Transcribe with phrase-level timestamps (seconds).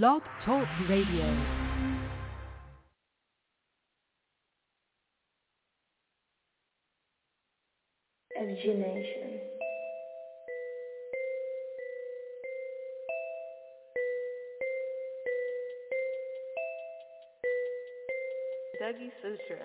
[0.00, 1.26] Blog Talk Radio.
[8.40, 9.40] FG Nation.
[18.80, 19.58] Dougie Sutra.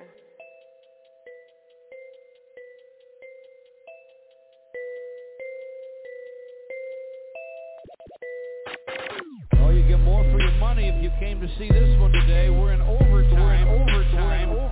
[10.78, 12.50] More for money if you came to see this one today.
[12.50, 13.08] We're in overtime.
[13.10, 14.16] We're in overtime.
[14.16, 14.67] We're in overtime.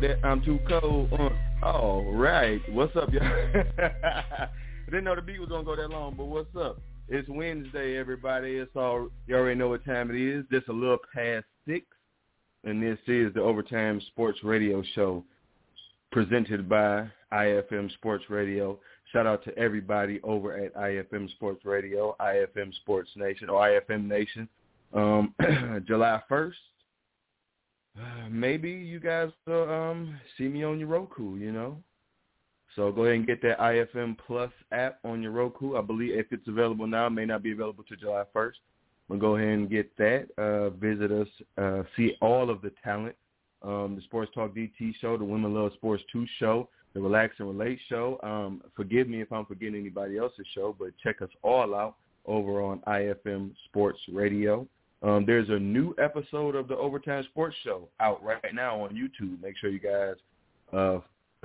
[0.00, 1.12] That I'm too cold.
[1.12, 1.28] Uh,
[1.66, 2.60] all right.
[2.72, 3.22] What's up, y'all?
[4.86, 6.80] Didn't know the beat was going to go that long, but what's up?
[7.08, 8.56] It's Wednesday, everybody.
[8.56, 10.44] It's all, you already know what time it is.
[10.50, 11.84] Just a little past six.
[12.64, 15.22] And this is the Overtime Sports Radio Show
[16.12, 18.78] presented by IFM Sports Radio.
[19.12, 24.48] Shout out to everybody over at IFM Sports Radio, IFM Sports Nation, or IFM Nation.
[24.94, 25.34] Um,
[25.86, 26.52] July 1st,
[28.30, 31.82] maybe you guys will um, see me on your Roku, you know.
[32.76, 35.76] So go ahead and get that IFM Plus app on your Roku.
[35.76, 38.52] I believe if it's available now, it may not be available to July 1st.
[39.08, 40.28] But go ahead and get that.
[40.38, 41.26] Uh, visit us.
[41.58, 43.16] Uh, see all of the talent.
[43.62, 47.48] Um, the Sports Talk DT show, the Women Love Sports 2 show, the Relax and
[47.48, 48.18] Relate show.
[48.22, 52.62] Um, forgive me if I'm forgetting anybody else's show, but check us all out over
[52.62, 54.66] on IFM Sports Radio.
[55.02, 59.40] Um, there's a new episode of the Overtime Sports Show out right now on YouTube.
[59.42, 60.14] Make sure you guys
[60.72, 61.00] uh,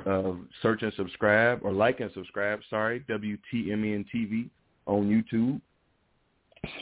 [0.09, 2.59] uh, search and subscribe or like and subscribe.
[2.69, 4.49] Sorry, WTMN TV
[4.85, 5.61] on YouTube.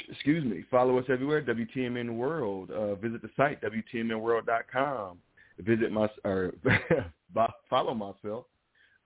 [0.09, 0.63] Excuse me.
[0.71, 1.41] Follow us everywhere.
[1.41, 2.71] WTMN World.
[2.71, 5.17] Uh, visit the site WTMNWorld.com.
[5.59, 6.53] Visit my or
[7.69, 8.45] follow myself,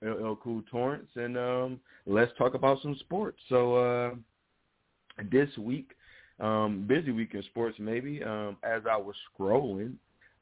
[0.01, 3.37] LL Cool Tawrence, and um, let's talk about some sports.
[3.49, 4.15] So uh,
[5.29, 5.91] this week
[6.39, 8.23] um, busy week in sports maybe.
[8.23, 9.93] Um, as I was scrolling,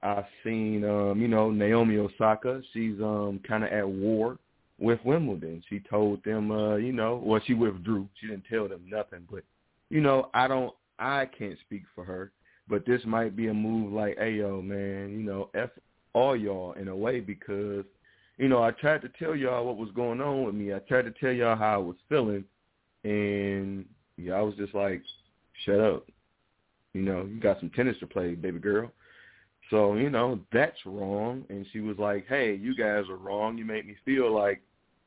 [0.04, 2.62] I seen um, you know Naomi Osaka.
[2.74, 4.38] She's um, kind of at war
[4.78, 5.64] with Wimbledon.
[5.70, 8.08] She told them, uh, you know, well she withdrew.
[8.20, 9.44] She didn't tell them nothing, but
[9.90, 12.32] you know I don't, I can't speak for her.
[12.68, 15.70] But this might be a move like, hey yo man, you know, f
[16.14, 17.86] all y'all in a way because
[18.38, 20.74] you know I tried to tell y'all what was going on with me.
[20.74, 22.44] I tried to tell y'all how I was feeling,
[23.04, 23.86] and
[24.18, 25.02] yeah, I was just like
[25.64, 26.08] shut up.
[26.94, 28.92] You know, you got some tennis to play, baby girl.
[29.70, 31.44] So, you know, that's wrong.
[31.50, 33.58] And she was like, hey, you guys are wrong.
[33.58, 34.62] You make me feel like,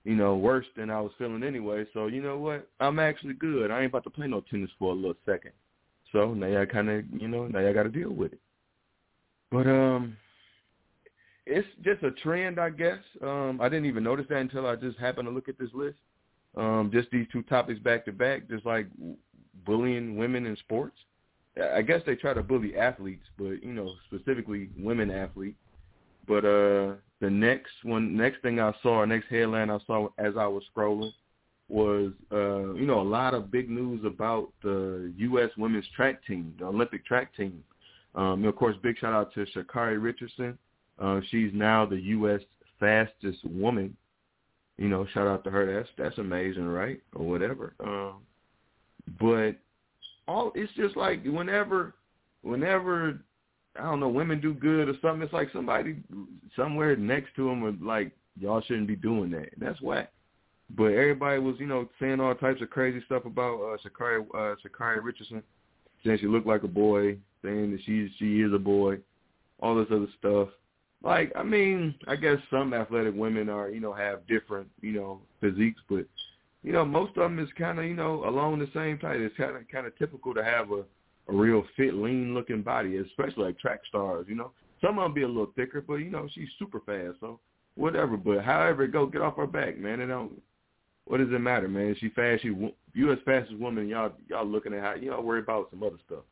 [0.05, 1.87] you know, worse than I was feeling anyway.
[1.93, 2.69] So, you know what?
[2.81, 3.71] I'm actually good.
[3.71, 5.53] I ain't about to play no tennis for a little second.
[6.13, 8.41] So now y'all kind of, you know, now y'all got to deal with it.
[9.51, 10.17] But um,
[11.47, 12.99] it's just a trend, I guess.
[13.23, 15.99] Um, I didn't even notice that until I just happened to look at this list.
[16.57, 18.87] Um, just these two topics back to back, just like
[19.65, 20.97] bullying women in sports.
[21.75, 25.59] I guess they try to bully athletes, but you know, specifically women athletes.
[26.27, 30.47] But uh the next one, next thing I saw, next headline I saw as I
[30.47, 31.13] was scrolling
[31.69, 35.51] was, uh, you know, a lot of big news about the U.S.
[35.59, 37.63] women's track team, the Olympic track team.
[38.15, 40.57] Um, of course, big shout out to Sha'Carri Richardson.
[40.99, 42.41] Uh, she's now the U.S.
[42.81, 43.97] fastest woman.
[44.79, 45.75] You know, shout out to her.
[45.75, 47.03] That's that's amazing, right?
[47.15, 47.75] Or whatever.
[47.81, 48.19] Um,
[49.21, 49.53] but
[50.27, 51.95] all it's just like whenever,
[52.43, 53.21] whenever
[53.79, 55.23] I don't know, women do good or something.
[55.23, 55.97] It's like somebody
[56.57, 59.51] somewhere next to them was like, y'all shouldn't be doing that.
[59.59, 60.13] That's whack.
[60.77, 64.57] But everybody was, you know, saying all types of crazy stuff about uh, Sha'Carri, uh,
[64.57, 65.43] Sha'Carri Richardson,
[66.05, 68.99] saying she looked like a boy, saying that she she is a boy,
[69.61, 70.49] all this other stuff.
[71.03, 75.21] Like, I mean, I guess some athletic women are, you know, have different, you know,
[75.41, 76.05] physiques, but
[76.69, 79.17] you know, most of them is kind of, you know, along the same type.
[79.19, 80.85] It's kind of kind of typical to have a
[81.27, 84.27] a real fit, lean looking body, especially like track stars.
[84.29, 84.51] You know,
[84.83, 87.41] some of them be a little thicker, but you know, she's super fast, so
[87.75, 88.19] whatever.
[88.19, 90.03] But however it go, get off her back, man.
[90.03, 90.43] It don't.
[91.07, 91.97] What does it matter, man?
[92.01, 92.43] She fast.
[92.43, 92.49] She
[92.93, 93.89] you as fastest woman.
[93.89, 96.25] Y'all y'all looking at how y'all worry about some other stuff.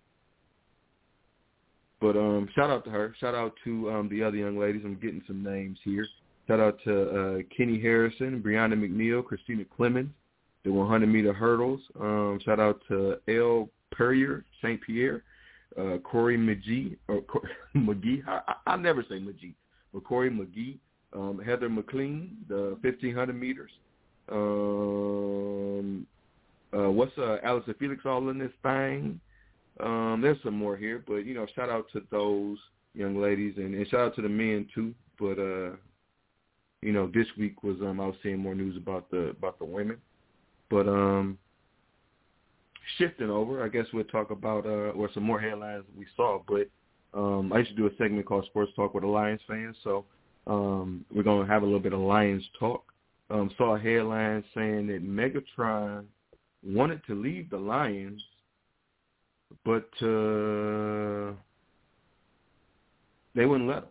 [1.99, 3.15] But um, shout out to her.
[3.19, 4.83] Shout out to um the other young ladies.
[4.85, 6.07] I'm getting some names here.
[6.47, 10.11] Shout out to uh, Keni Harrison, Brianna McNeal, Christina Clemons,
[10.67, 11.81] the 100 meter hurdles.
[11.99, 14.81] Um, shout out to Elle Purrier, St.
[14.83, 15.23] Pierre,
[15.79, 17.23] uh, Cory McGee, or
[17.77, 18.27] McGee.
[18.27, 19.55] I, I, I never say McGee,
[19.95, 20.79] but Cory McGee,
[21.15, 23.71] um, Heather MacLean, the 1500 meters.
[24.31, 26.05] Um,
[26.77, 29.21] uh, what's uh, Allyson Felix all in this thing?
[29.79, 32.59] Um, there's some more here, but you know, shout out to those
[32.93, 34.93] young ladies and, and shout out to the men too.
[35.17, 35.77] But uh,
[36.83, 39.65] you know, this week was um, I was seeing more news about the about the
[39.65, 39.99] women.
[40.71, 41.39] But um,
[42.99, 46.43] shifting over, I guess we'll talk about uh, or some more headlines we saw.
[46.47, 46.69] But
[47.15, 50.05] um, I used to do a segment called Sports Talk with Lions fans, so
[50.47, 52.85] um, we're to have a little bit of Lions talk.
[53.29, 56.05] Um, saw a headline saying that Megatron
[56.65, 58.23] wanted to leave the Lions,
[59.65, 61.35] but uh,
[63.35, 63.89] they wouldn't let him.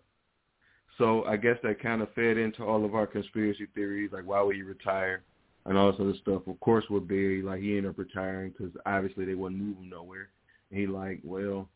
[0.98, 4.42] So I guess that kind of fed into all of our conspiracy theories, like why
[4.42, 5.24] would he retire?
[5.66, 6.44] And all this other stuff.
[6.48, 10.30] Of course, with Barry, like he ended up retiring because obviously they move him nowhere.
[10.70, 11.68] And he like, well,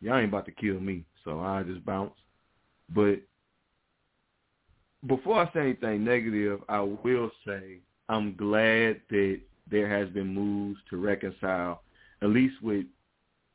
[0.00, 2.14] y'all ain't about to kill me, so I just bounce.
[2.94, 3.20] But
[5.06, 7.78] before I say anything negative, I will say
[8.08, 9.40] I'm glad that
[9.70, 11.82] there has been moves to reconcile,
[12.22, 12.86] at least with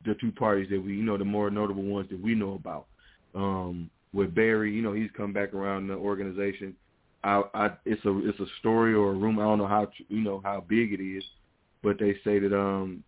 [0.04, 2.86] the two parties that we, you know, the more notable ones that we know about.
[3.34, 6.76] Um, with Barry, you know, he's come back around the organization
[7.24, 9.42] I, I it's a it's a story or a rumor.
[9.42, 11.24] I don't know how you know how big it is,
[11.82, 13.02] but they say that um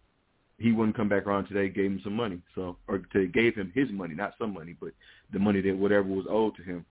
[0.58, 1.68] he wouldn't come back around today.
[1.68, 4.90] Gave him some money, so or they gave him his money, not some money, but
[5.32, 6.84] the money that whatever was owed to him,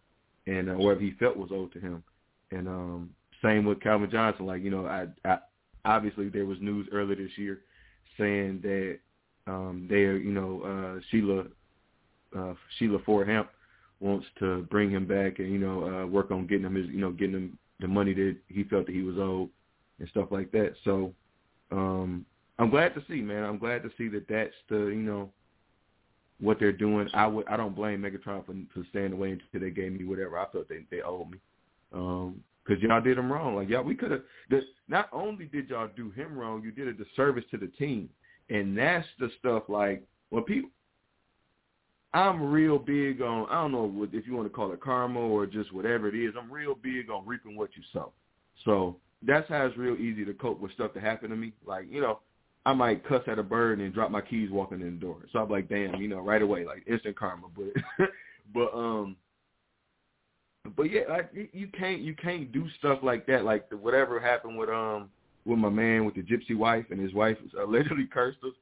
[0.46, 2.04] and uh, whatever he felt was owed to him.
[2.52, 3.10] And um
[3.44, 4.46] same with Calvin Johnson.
[4.46, 5.40] Like you know, I, I
[5.84, 7.62] obviously there was news earlier this year
[8.20, 9.00] saying that
[9.48, 11.46] um they you know uh Sheila
[12.38, 13.50] uh Sheila Ford Hamp
[14.00, 17.00] wants to bring him back and you know uh, work on getting him his you
[17.00, 19.50] know getting him the money that he felt that he was owed
[20.00, 20.74] and stuff like that.
[20.84, 21.14] So
[21.72, 22.26] um,
[22.60, 23.44] I'm glad to see, man.
[23.44, 25.32] I'm glad to see that that's the you know
[26.40, 27.10] what they're doing.
[27.14, 30.38] I would I don't blame Megatron for for staying away until they gave me whatever
[30.38, 31.38] I felt they they owed me.
[31.94, 33.56] Um, Cause y'all did him wrong.
[33.56, 34.24] Like y'all, we could have.
[34.88, 38.10] Not only did y'all do him wrong, you did a disservice to the team,
[38.50, 39.64] and that's the stuff.
[39.68, 40.72] Like when people,
[42.16, 45.46] I'm real big on I don't know if you want to call it karma or
[45.46, 46.34] just whatever it is.
[46.40, 48.14] I'm real big on reaping what you sow.
[48.64, 51.52] So that's how it's real easy to cope with stuff that happened to me.
[51.66, 52.20] Like you know,
[52.66, 55.18] I might cuss at a bird and drop my keys walking in the door.
[55.34, 57.48] So I'm like, damn, you know, right away, like instant karma.
[57.54, 58.08] But
[58.54, 59.18] but um,
[60.78, 63.44] but yeah, like you can't you can't do stuff like that.
[63.44, 65.10] Like whatever happened with um
[65.46, 68.54] with my man with the gypsy wife and his wife allegedly cursed us.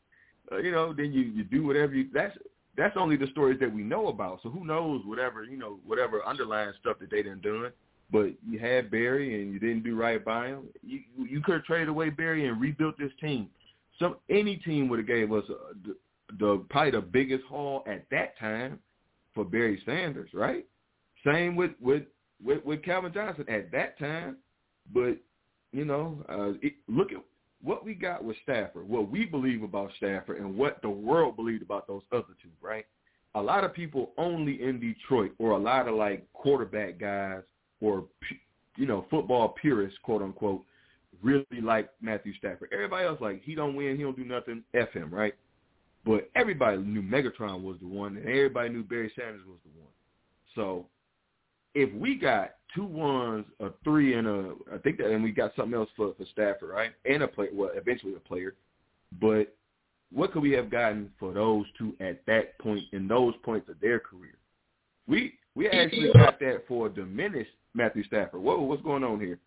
[0.51, 2.09] Uh, you know, then you you do whatever you.
[2.11, 2.35] That's
[2.75, 4.39] that's only the stories that we know about.
[4.43, 7.71] So who knows whatever you know whatever underlying stuff that they done done.
[8.11, 10.65] But you had Barry and you didn't do right by him.
[10.81, 13.49] You you could have traded away Barry and rebuilt this team.
[13.99, 15.95] Some any team would have gave us a, the,
[16.39, 18.79] the probably the biggest haul at that time
[19.33, 20.65] for Barry Sanders, right?
[21.25, 22.03] Same with with
[22.43, 24.37] with, with Calvin Johnson at that time.
[24.93, 25.17] But
[25.71, 27.17] you know, uh, it, look at
[27.63, 31.61] what we got with Stafford, what we believe about Stafford, and what the world believed
[31.61, 32.85] about those other two, right?
[33.35, 37.41] A lot of people only in Detroit, or a lot of like quarterback guys,
[37.81, 38.05] or
[38.75, 40.63] you know football purists, quote unquote,
[41.23, 42.69] really like Matthew Stafford.
[42.73, 45.33] Everybody else like he don't win, he don't do nothing, f him, right?
[46.05, 49.89] But everybody knew Megatron was the one, and everybody knew Barry Sanders was the one.
[50.53, 50.85] So
[51.75, 55.55] if we got two ones, a three, and a I think that, and we got
[55.55, 56.91] something else for for Stafford, right?
[57.05, 58.55] And a player, well, eventually a player.
[59.21, 59.55] But
[60.11, 63.79] what could we have gotten for those two at that point in those points of
[63.79, 64.35] their career?
[65.07, 68.41] We we actually got that for a diminished Matthew Stafford.
[68.41, 69.39] Whoa, what's going on here?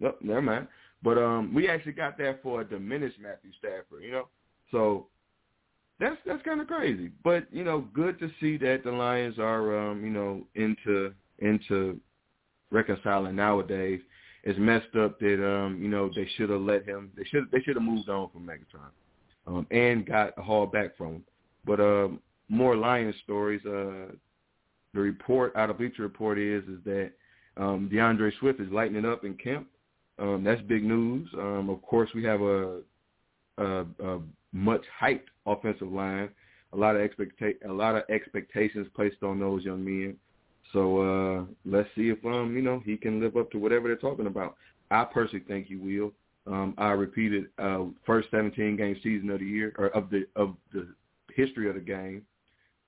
[0.00, 0.66] Nope, never mind.
[1.02, 4.28] But um, we actually got that for a diminished Matthew Stafford, you know.
[4.70, 5.06] So
[6.00, 7.10] that's that's kind of crazy.
[7.22, 12.00] But you know, good to see that the Lions are um, you know into into
[12.70, 14.00] reconciling nowadays.
[14.42, 17.12] It's messed up that um, you know they should have let him.
[17.16, 18.90] They should they should have moved on from Megatron,
[19.46, 21.24] um, and got a haul back from him.
[21.64, 23.60] But um, more Lions stories.
[23.66, 24.14] Uh,
[24.92, 27.12] the report out of Bleacher Report is is that
[27.56, 29.68] um, D'Andre Swift is lighting up in camp.
[30.18, 31.28] Um, that's big news.
[31.34, 32.80] Um, of course, we have a,
[33.58, 34.20] a, a
[34.52, 36.30] much hyped offensive line.
[36.72, 40.16] A lot of expecta- a lot of expectations placed on those young men.
[40.72, 43.96] So uh, let's see if um you know he can live up to whatever they're
[43.96, 44.56] talking about.
[44.90, 46.12] I personally think he will.
[46.46, 50.56] Um, I repeated uh, first 17 game season of the year or of the of
[50.72, 50.88] the
[51.34, 52.22] history of the game.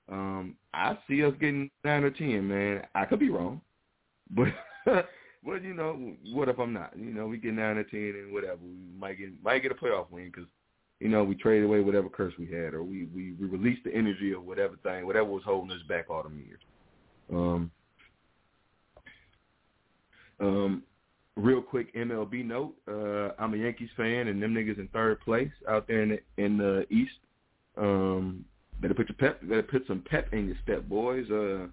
[0.09, 2.83] Um, I see us getting nine or ten, man.
[2.95, 3.61] I could be wrong,
[4.31, 4.47] but
[4.85, 6.93] but you know what if I'm not?
[6.97, 8.59] You know we get nine or ten and whatever.
[8.61, 10.49] We might get might get a playoff win because
[11.03, 13.93] you know, we traded away whatever curse we had, or we we, we released the
[13.93, 16.61] energy of whatever thing, whatever was holding us back all them years.
[17.29, 17.71] Um,
[20.39, 20.83] um,
[21.35, 25.51] real quick MLB note: uh, I'm a Yankees fan, and them niggas in third place
[25.67, 27.11] out there in the, in the East.
[27.77, 28.45] Um,
[28.81, 31.29] better put your pep, better put some pep in your step, boys.
[31.29, 31.67] Uh,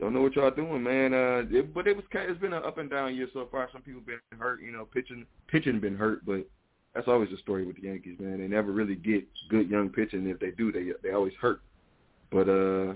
[0.00, 1.14] don't know what y'all doing, man.
[1.14, 3.68] Uh, it, but it was it's been an up and down year so far.
[3.72, 6.44] Some people been hurt, you know, pitching pitching been hurt, but
[6.94, 8.38] that's always the story with the Yankees, man.
[8.38, 10.26] They never really get good young pitching.
[10.26, 11.60] If they do, they they always hurt.
[12.30, 12.94] But uh,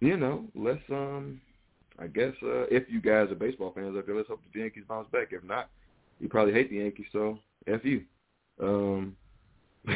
[0.00, 1.40] you know, let's um,
[1.98, 4.84] I guess uh, if you guys are baseball fans out there, let's hope the Yankees
[4.88, 5.28] bounce back.
[5.30, 5.68] If not,
[6.20, 8.02] you probably hate the Yankees, so f you.
[8.60, 9.16] Um,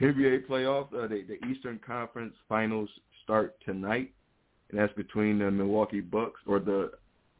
[0.00, 2.88] NBA playoffs, uh, the, the Eastern Conference Finals
[3.24, 4.12] start tonight,
[4.70, 6.92] and that's between the Milwaukee Bucks or the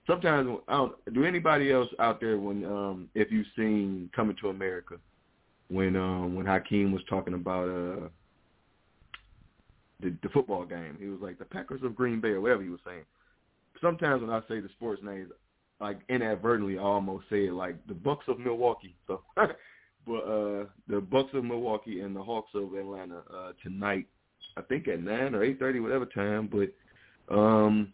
[0.09, 4.49] sometimes I don't, do anybody else out there when um if you've seen Coming to
[4.49, 4.97] America
[5.69, 8.09] when um when Hakeem was talking about uh
[10.01, 10.97] the the football game.
[10.99, 13.05] He was like the Packers of Green Bay or whatever he was saying.
[13.81, 15.31] Sometimes when I say the sports names,
[15.81, 18.97] like inadvertently I almost say it like the Bucks of Milwaukee.
[19.07, 24.07] So but uh the Bucks of Milwaukee and the Hawks of Atlanta uh tonight
[24.57, 27.93] I think at nine or eight thirty, whatever time, but um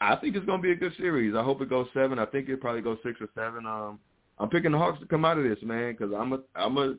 [0.00, 1.34] I think it's going to be a good series.
[1.34, 2.18] I hope it goes seven.
[2.18, 3.66] I think it probably goes six or seven.
[3.66, 3.98] Um,
[4.38, 6.94] I'm picking the Hawks to come out of this, man, because I'm a, I'm a,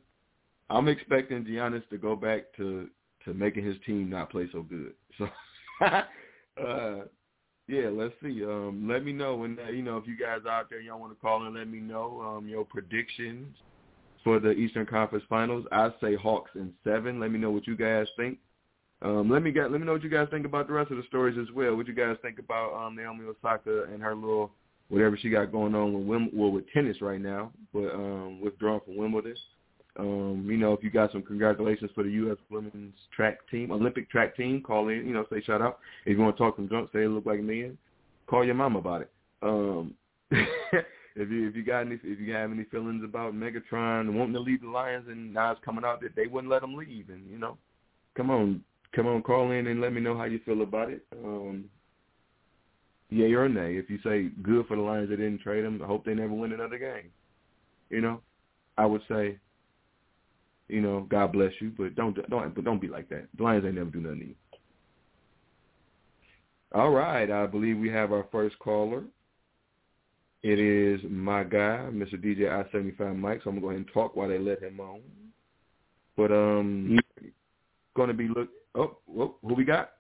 [0.70, 2.89] I'm expecting Giannis to go back to
[3.25, 4.94] to making his team not play so good.
[6.60, 7.04] So, uh,
[7.68, 8.44] yeah, let's see.
[8.44, 11.20] Um, let me know when you know if you guys out there y'all want to
[11.20, 13.56] call and let me know um, your predictions
[14.24, 15.66] for the Eastern Conference Finals.
[15.72, 17.20] I say Hawks in seven.
[17.20, 18.39] Let me know what you guys think.
[19.01, 20.98] Um, let me get let me know what you guys think about the rest of
[20.98, 21.75] the stories as well.
[21.75, 24.51] What you guys think about um, Naomi Osaka and her little
[24.89, 28.82] whatever she got going on with Wim- well with tennis right now, but um, withdrawing
[28.86, 29.36] from Wimbledon.
[30.00, 32.38] Um, you know, if you got some congratulations for the U.S.
[32.50, 35.08] women's track team, Olympic track team, call in.
[35.08, 35.80] You know, say shout out.
[36.06, 37.77] If you want to talk some junk, say it look like men.
[38.27, 39.12] Call your mom about it.
[39.42, 39.94] Um,
[40.32, 44.39] if you if you got any if you have any feelings about Megatron wanting to
[44.39, 47.27] leave the Lions and now it's coming out that they wouldn't let him leave, and
[47.30, 47.58] you know,
[48.16, 48.63] come on,
[48.94, 51.06] come on, call in and let me know how you feel about it.
[51.12, 51.65] Um,
[53.10, 53.75] yay or nay.
[53.75, 55.82] If you say good for the Lions, they didn't trade him.
[55.84, 57.12] I hope they never win another game.
[57.89, 58.22] You know,
[58.77, 59.38] I would say,
[60.67, 63.27] you know, God bless you, but don't don't but don't be like that.
[63.38, 64.36] The Lions ain't never do nothing to you.
[66.74, 69.03] All right, I believe we have our first caller.
[70.44, 72.15] It is my guy, Mr.
[72.15, 73.41] DJ I seventy five Mike.
[73.44, 75.00] So I'm gonna go ahead and talk while they let him on.
[76.17, 76.98] But um,
[77.96, 79.93] going to be look Oh, whoa, who we got?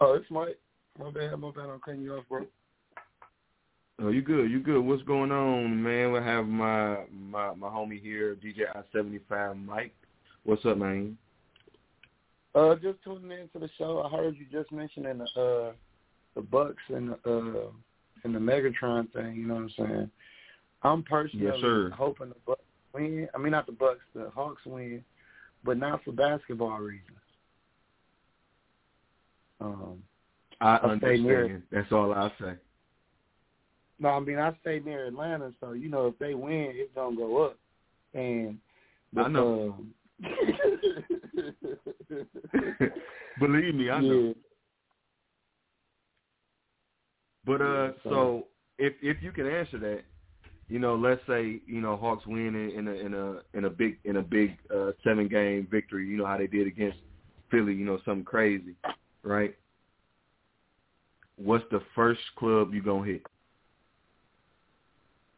[0.00, 0.58] Oh, it's Mike.
[0.98, 1.70] My bad, my bad.
[1.70, 2.44] I'm cutting you off, bro.
[4.00, 4.50] Oh, you good?
[4.50, 4.80] You good?
[4.80, 6.10] What's going on, man?
[6.10, 9.94] We have my my my homie here, DJ I seventy five, Mike.
[10.42, 11.16] What's up, man?
[12.56, 14.02] Uh, just tuning into the show.
[14.02, 15.72] I heard you just mentioning the uh
[16.34, 17.70] the Bucks and the uh
[18.24, 19.36] and the Megatron thing.
[19.36, 20.10] You know what I'm saying?
[20.82, 22.62] I'm personally yes, hoping the Bucks
[22.92, 23.28] win.
[23.32, 25.04] I mean, not the Bucks, the Hawks win
[25.64, 27.16] but not for basketball reasons.
[29.60, 30.02] Um,
[30.60, 31.24] I, understand.
[31.24, 32.52] Near, That's all I say.
[33.98, 37.16] No, I mean I stay near Atlanta, so you know if they win, it's gonna
[37.16, 37.56] go up.
[38.14, 38.58] And
[39.16, 39.76] I know.
[39.78, 39.94] Um,
[43.40, 44.26] Believe me, I know.
[44.26, 44.32] yeah.
[47.44, 48.46] But uh, so
[48.78, 50.02] if if you can answer that,
[50.72, 53.70] you know, let's say you know Hawks win in, in a in a in a
[53.70, 56.08] big in a big uh, seven game victory.
[56.08, 56.96] You know how they did against
[57.50, 57.74] Philly.
[57.74, 58.74] You know something crazy,
[59.22, 59.54] right?
[61.36, 63.22] What's the first club you gonna hit,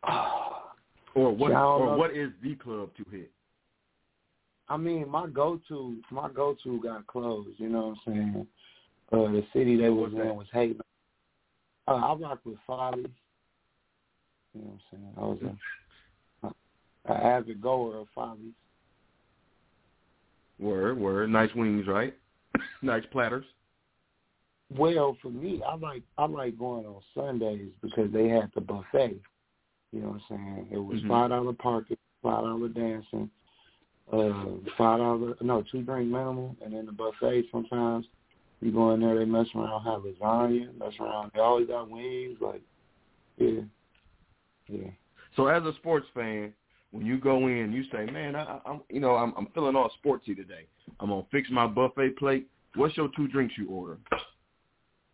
[1.16, 3.32] or what or what is the club to hit?
[4.68, 7.58] I mean, my go-to, my go-to got closed.
[7.58, 8.46] You know what I'm saying?
[9.12, 10.80] Uh, the city they was in was Haven.
[11.88, 13.08] Uh, I rocked with Follies.
[14.54, 15.38] You know what I'm saying?
[16.42, 16.52] I was
[17.06, 18.52] a, a avid goer of Follies.
[20.58, 21.30] Word, word.
[21.30, 22.14] Nice wings, right?
[22.82, 23.44] nice platters.
[24.70, 29.20] Well, for me, I like I like going on Sundays because they had the buffet.
[29.92, 30.68] You know what I'm saying?
[30.72, 31.08] It was Mhm.
[31.08, 33.30] five dollar parking, five dollar dancing,
[34.12, 37.48] uh, five dollar no two drink minimum, and then the buffet.
[37.50, 38.06] Sometimes
[38.60, 41.30] you go in there, they mess around, have lasagna, mess around.
[41.34, 42.38] They always got wings.
[42.40, 42.62] Like,
[43.36, 43.60] yeah,
[44.68, 44.90] yeah.
[45.36, 46.52] So as a sports fan,
[46.90, 49.90] when you go in, you say, "Man, I, I'm, you know, I'm, I'm feeling all
[50.04, 50.66] sportsy today.
[51.00, 52.46] I'm gonna fix my buffet plate.
[52.76, 53.98] What's your two drinks you order?"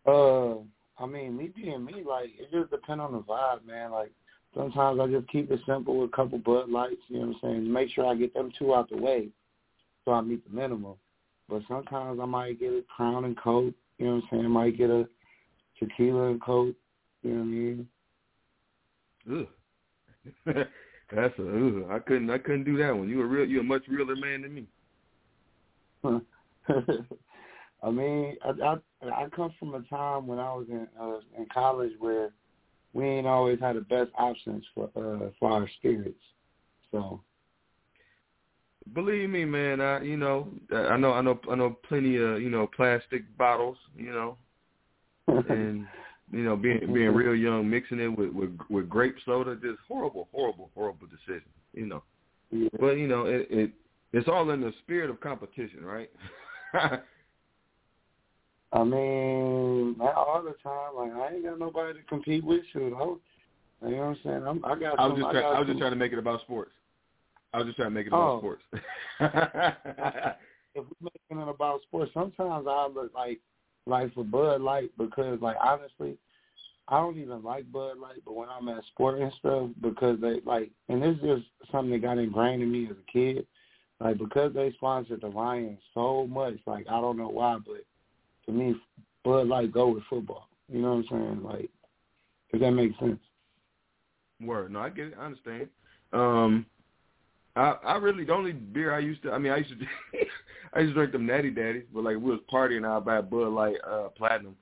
[0.06, 0.56] Uh,
[1.02, 3.92] I mean, me being me, like it just depends on the vibe, man.
[3.92, 4.12] Like
[4.54, 7.00] sometimes I just keep it simple with a couple Bud Lights.
[7.08, 7.72] You know what I'm saying?
[7.72, 9.28] Make sure I get them two out the way,
[10.04, 10.96] so I meet the minimum.
[11.48, 13.74] But sometimes I might get a Crown and Coke.
[13.98, 14.44] You know what I'm saying?
[14.44, 15.08] I might get a
[15.78, 16.76] tequila and Coke.
[17.22, 17.88] You know what I mean?
[19.30, 19.46] Ugh.
[20.46, 21.42] That's a.
[21.42, 21.90] Ugh.
[21.90, 22.30] I couldn't.
[22.30, 23.08] I couldn't do that one.
[23.08, 23.46] You a real.
[23.46, 24.66] You a much realer man than me.
[27.82, 28.76] I mean, I, I
[29.08, 32.30] I come from a time when I was in uh, in college where
[32.92, 36.20] we ain't always had the best options for uh for our spirits.
[36.90, 37.20] So
[38.94, 39.80] Believe me, man.
[39.80, 43.76] I, you know, I know, I know, I know plenty of, you know, plastic bottles.
[43.96, 44.36] You know,
[45.48, 45.86] and
[46.32, 50.28] you know, being being real young, mixing it with with, with grape soda, just horrible,
[50.32, 51.48] horrible, horrible decision.
[51.72, 52.02] You know.
[52.50, 52.68] yeah.
[52.78, 53.70] But you know, it, it
[54.12, 56.10] it's all in the spirit of competition, right?
[58.72, 60.94] I mean, all the time.
[60.96, 62.60] Like I ain't got nobody to compete with.
[62.72, 63.16] Shoot, I, you know
[63.80, 64.42] what I'm saying?
[64.46, 64.98] I'm, I got.
[64.98, 66.40] I was some, just I, trying, got I was just trying to make it about
[66.42, 66.72] sports.
[67.52, 68.38] I was just trying to make it about Oh.
[68.38, 68.62] sports.
[70.72, 73.40] If we're making it about sports, sometimes I look like
[73.86, 76.16] like for Bud Light because like honestly,
[76.90, 78.22] I don't even like Bud Light.
[78.24, 81.92] But when I'm at sport and stuff, because they like, and this is just something
[81.92, 83.46] that got ingrained in me as a kid.
[84.00, 87.84] Like because they sponsored the Lions so much, like I don't know why, but
[88.46, 88.74] to me,
[89.24, 90.48] Bud Light go with football.
[90.68, 91.42] You know what I'm saying?
[91.42, 91.70] Like,
[92.50, 93.20] if that makes sense.
[94.40, 94.72] Word.
[94.72, 95.14] No, I get it.
[95.20, 95.68] I understand.
[96.12, 96.66] Um,
[97.56, 99.32] I I really the only beer I used to.
[99.32, 99.76] I mean, I used to.
[100.72, 103.48] I used to drink them Natty Daddies, but like we was partying, I'd buy Bud
[103.48, 104.56] Light uh, Platinum.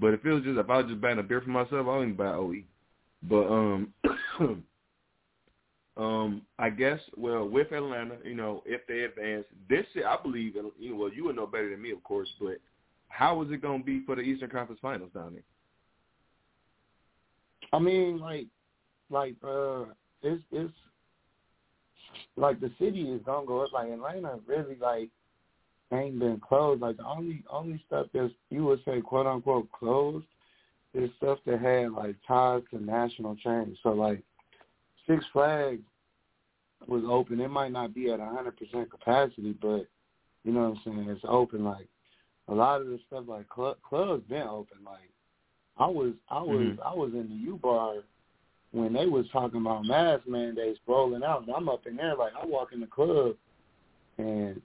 [0.00, 1.98] But if it was just if I was just buying a beer for myself, I
[1.98, 2.62] wouldn't buy OE.
[3.22, 3.92] But um,
[5.96, 10.54] um, I guess well with Atlanta, you know, if they advance this, year, I believe.
[10.54, 12.28] You know, well, you would know better than me, of course.
[12.40, 12.58] But
[13.08, 15.42] how is it going to be for the Eastern Conference Finals down there?
[17.72, 18.46] I mean, like,
[19.10, 19.84] like uh,
[20.22, 20.72] it's it's
[22.36, 23.72] like the city is gonna go up.
[23.72, 25.10] Like Atlanta really like
[25.92, 26.80] ain't been closed.
[26.80, 30.26] Like the only only stuff that's you would say quote unquote closed
[30.94, 33.78] is stuff that had like ties to national chains.
[33.82, 34.22] So like
[35.06, 35.82] Six Flags
[36.86, 37.40] was open.
[37.40, 39.86] It might not be at a hundred percent capacity, but
[40.44, 41.10] you know what I'm saying.
[41.10, 41.64] It's open.
[41.64, 41.86] Like
[42.48, 44.78] a lot of the stuff like club, clubs been open.
[44.84, 45.10] Like
[45.78, 46.78] I was I was Mhm.
[46.84, 47.96] I was in the U bar
[48.72, 51.42] when they was talking about mask mandates rolling out.
[51.42, 53.36] And I'm up in there like I walk in the club
[54.18, 54.60] and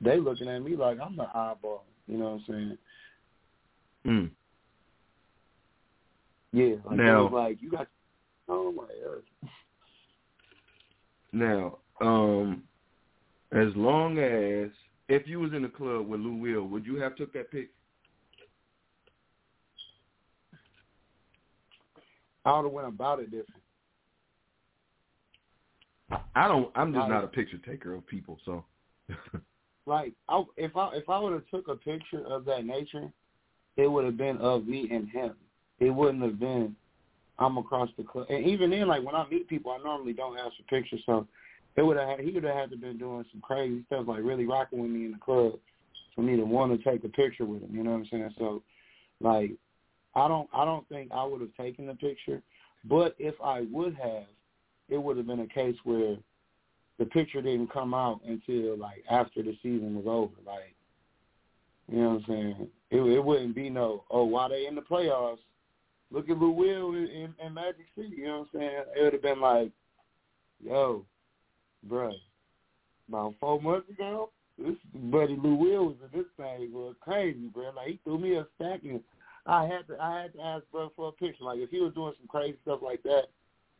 [0.00, 1.84] they looking at me like I'm the eyeball.
[2.06, 2.78] You know what I'm saying?
[4.06, 4.30] Mm.
[6.52, 6.76] Yeah.
[6.84, 7.88] Like Now- was like you got
[8.48, 9.22] oh my god.
[11.32, 12.62] Now, um,
[13.50, 14.70] as long as
[15.08, 17.70] if you was in the club with Lou Will, would you have took that pic?
[22.44, 23.62] I would have went about it different.
[26.36, 26.70] I don't.
[26.74, 28.38] I'm just not a picture taker of people.
[28.44, 28.64] So,
[29.86, 33.10] Like I, if I if I would have took a picture of that nature,
[33.76, 35.34] it would have been of me and him.
[35.80, 36.74] It wouldn't have been
[37.38, 38.26] I'm across the club.
[38.30, 41.02] And even then, like when I meet people, I normally don't ask for pictures.
[41.04, 41.26] So
[41.76, 44.46] it would have he would have had to been doing some crazy stuff, like really
[44.46, 45.54] rocking with me in the club
[46.14, 47.74] for me to want to take a picture with him.
[47.74, 48.34] You know what I'm saying?
[48.38, 48.62] So
[49.20, 49.52] like
[50.14, 52.40] I don't I don't think I would have taken the picture,
[52.84, 54.26] but if I would have,
[54.88, 56.16] it would have been a case where
[56.98, 60.34] the picture didn't come out until like after the season was over.
[60.46, 60.74] Like
[61.90, 62.68] You know what I'm saying?
[62.90, 65.38] It, it wouldn't be no, oh, why they in the playoffs?
[66.10, 68.16] Look at Lou Will in, in, in Magic City.
[68.18, 68.82] You know what I'm saying?
[68.96, 69.70] It would have been like,
[70.62, 71.04] yo,
[71.88, 72.12] bruh,
[73.08, 77.72] about four months ago, this buddy Lou Will was in this thing was crazy, bro.
[77.74, 79.00] Like he threw me a stack and
[79.46, 81.44] I had to I had to ask bro for a picture.
[81.44, 83.24] Like if he was doing some crazy stuff like that,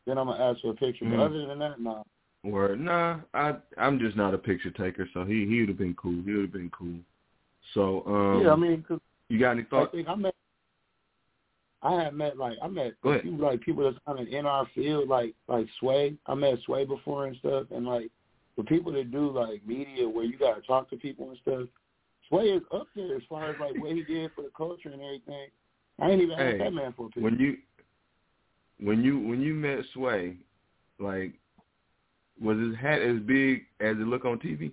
[0.05, 1.05] then I'm gonna ask for a picture.
[1.05, 1.11] Mm.
[1.11, 2.05] But other than that, no.
[2.45, 5.95] Word, nah, I I'm just not a picture taker, so he he would have been
[5.95, 6.21] cool.
[6.23, 6.99] He would have been cool.
[7.73, 9.91] So um, yeah, I mean, cause you got any I thoughts?
[9.91, 10.35] think I met.
[11.81, 14.45] I had met like I met Go a few like people that's kind of in
[14.45, 16.15] our field, like like Sway.
[16.27, 18.11] I met Sway before and stuff, and like
[18.57, 21.67] the people that do like media where you gotta talk to people and stuff.
[22.29, 25.01] Sway is up there as far as like what he did for the culture and
[25.01, 25.47] everything.
[25.99, 27.21] I ain't even Hey, asked that man for a picture.
[27.21, 27.57] When you
[28.79, 30.37] when you when you met Sway,
[30.99, 31.33] like
[32.41, 34.71] was his hat as big as it looked on TV?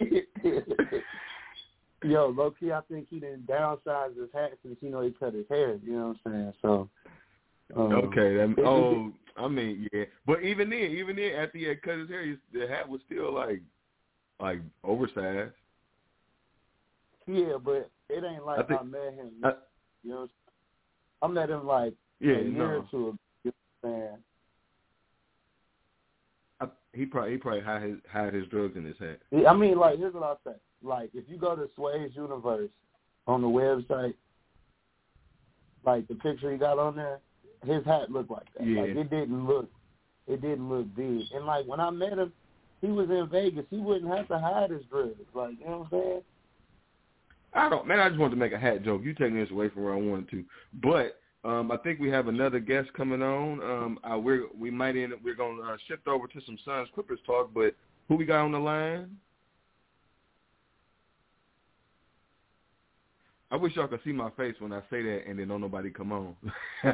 [2.04, 5.34] Yo, low key, I think he didn't downsize his hat since you know he cut
[5.34, 5.76] his hair.
[5.82, 6.52] You know what I'm saying?
[6.62, 6.88] So.
[7.74, 11.82] Um, Okay, that, oh, I mean, yeah, but even then, even then, after he had
[11.82, 13.60] cut his hair, he, the hat was still like,
[14.40, 15.52] like oversized.
[17.26, 19.32] Yeah, but it ain't like I, think- met him.
[19.42, 19.54] I-
[20.04, 20.28] you know,
[21.22, 23.18] I'm met him like Yeah, a year no, or two ago.
[23.42, 24.16] You know what I'm saying?
[26.60, 29.20] I, he probably he probably hide his hide his drugs in his hat.
[29.46, 30.56] I mean, like, here's what I'll say.
[30.82, 32.70] Like, if you go to Sway's Universe
[33.26, 34.14] on the website,
[35.84, 37.20] like the picture he got on there,
[37.64, 38.66] his hat looked like that.
[38.66, 38.82] Yeah.
[38.82, 39.70] Like, it didn't look,
[40.26, 41.22] it didn't look big.
[41.34, 42.32] And like when I met him,
[42.80, 43.64] he was in Vegas.
[43.70, 45.14] He wouldn't have to hide his drugs.
[45.34, 46.22] Like, you know what I'm saying?
[47.54, 48.00] I don't, man.
[48.00, 49.02] I just wanted to make a hat joke.
[49.02, 50.44] You taking this away from where I wanted to,
[50.82, 53.62] but um, I think we have another guest coming on.
[53.62, 55.12] Um, I, we're we might end.
[55.22, 57.74] We're gonna uh, shift over to some Suns Clippers talk, but
[58.08, 59.16] who we got on the line?
[63.50, 65.88] I wish y'all could see my face when I say that, and then don't nobody
[65.90, 66.34] come on.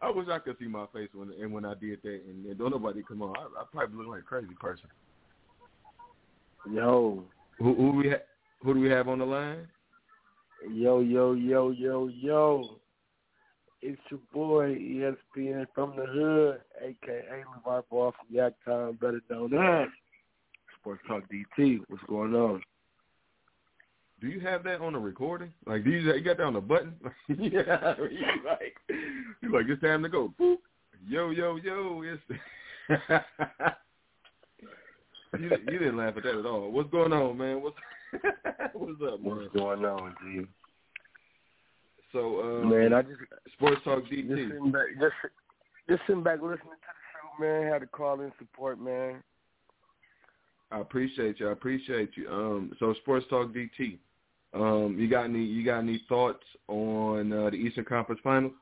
[0.00, 2.56] I wish I could see my face when and when I did that, and then
[2.56, 3.34] don't nobody come on.
[3.36, 4.86] I, I probably look like a crazy person.
[6.72, 7.24] Yo,
[7.58, 8.22] Who, who we ha-
[8.62, 9.66] who do we have on the line?
[10.70, 12.78] Yo, yo, yo, yo, yo.
[13.80, 19.54] It's your boy ESPN from the hood, aka Levi Ball from Yak Town, better known
[19.54, 19.88] as
[20.78, 21.80] Sports Talk DT.
[21.88, 22.62] What's going on?
[24.20, 25.52] Do you have that on the recording?
[25.66, 26.94] Like, do you, you got that on the button?
[27.28, 28.76] yeah, you like,
[29.42, 30.32] you like, it's time to go.
[31.08, 32.22] Yo, yo, yo, it's.
[35.40, 36.70] you, you didn't laugh at that at all.
[36.70, 37.60] What's going on, man?
[37.60, 37.76] What's
[38.74, 39.36] What's up, man?
[39.36, 40.42] What's going on, G?
[42.12, 43.14] So, um, Man, I just
[43.54, 44.48] Sports Talk just DT.
[44.48, 45.14] sitting back, just
[45.88, 47.72] just sitting back listening to the show, man.
[47.72, 49.22] Had to call in support, man.
[50.70, 51.48] I appreciate you.
[51.48, 52.28] I appreciate you.
[52.28, 53.98] Um, so Sports Talk DT.
[54.54, 55.42] Um, you got any?
[55.42, 58.52] You got any thoughts on uh, the Eastern Conference Finals?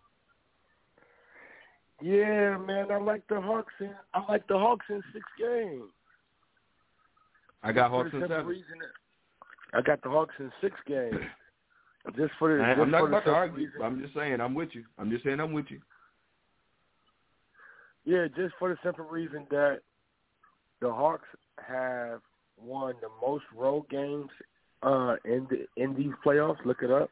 [2.02, 5.90] Yeah, man, I like the Hawks in I like the Hawks in six games.
[7.62, 8.46] I got Hawks in seven.
[8.46, 8.64] reason
[9.72, 11.16] I got the Hawks in six games.
[12.16, 13.56] Just for the I, just I'm not for the about to argue.
[13.59, 14.85] reason- I'm just saying I'm with you.
[14.98, 15.80] I'm just saying I'm with you.
[18.06, 19.80] Yeah, just for the simple reason that
[20.80, 21.28] the Hawks
[21.59, 22.20] have
[22.56, 24.30] won the most road games
[24.83, 26.64] uh, in the in these playoffs.
[26.64, 27.11] Look it up.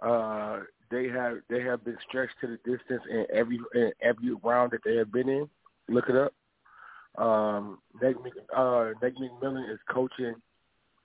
[0.00, 4.70] Uh, they have they have been stretched to the distance in every in every round
[4.70, 5.48] that they have been in.
[5.88, 6.32] Look it up.
[7.20, 8.16] Um, Nick,
[8.56, 10.34] uh, Nick McMillan is coaching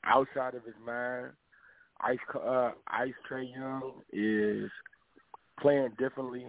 [0.06, 1.32] outside of his mind.
[2.02, 4.70] Ice uh, Ice Trey Young is
[5.62, 6.46] playing differently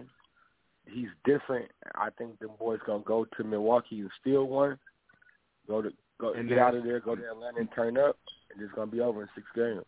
[0.91, 1.69] he's different.
[1.95, 4.77] I think the boys gonna go to Milwaukee and steal one.
[5.67, 8.17] Go to go And get out of there, go to Atlanta and turn up,
[8.53, 9.83] and it's gonna be over in six games.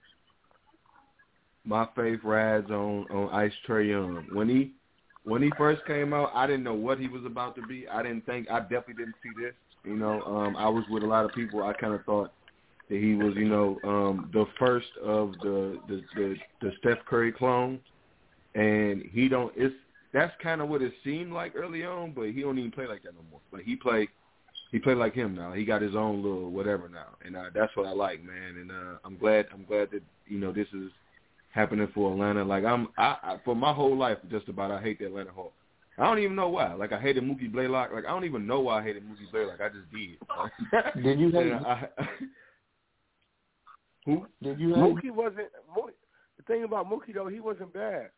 [1.66, 4.26] My faith rides on on Ice Trey Young.
[4.34, 4.74] When he
[5.24, 7.88] when he first came out, I didn't know what he was about to be.
[7.88, 9.54] I didn't think I definitely didn't see this.
[9.86, 11.64] You know, um, I was with a lot of people.
[11.64, 12.32] I kind of thought
[12.90, 17.32] that he was, you know, um, the first of the the, the the Steph Curry
[17.32, 17.80] clones,
[18.56, 19.54] and he don't.
[19.56, 19.76] It's
[20.14, 23.04] that's kind of what it seemed like early on, but he don't even play like
[23.04, 23.42] that no more.
[23.52, 24.08] Like he play,
[24.72, 25.54] he play like him now.
[25.54, 28.58] He got his own little whatever now, and uh, that's what I like, man.
[28.60, 30.92] And uh, I'm glad, I'm glad that you know this is
[31.52, 32.44] happening for Atlanta.
[32.44, 35.54] Like I'm, I, I for my whole life, just about I hate the Atlanta Hawks.
[36.00, 36.74] I don't even know why.
[36.74, 37.92] Like I hated Mookie Blaylock.
[37.94, 39.60] Like I don't even know why I hated Mookie Blaylock.
[39.62, 41.04] I just did.
[41.04, 41.52] Did you hate?
[41.52, 41.88] And I,
[44.10, 44.28] who?
[44.42, 44.70] Did you?
[44.70, 45.48] Mookie wasn't.
[45.76, 45.92] Mookie,
[46.38, 48.10] the thing about Mookie though, he wasn't bad.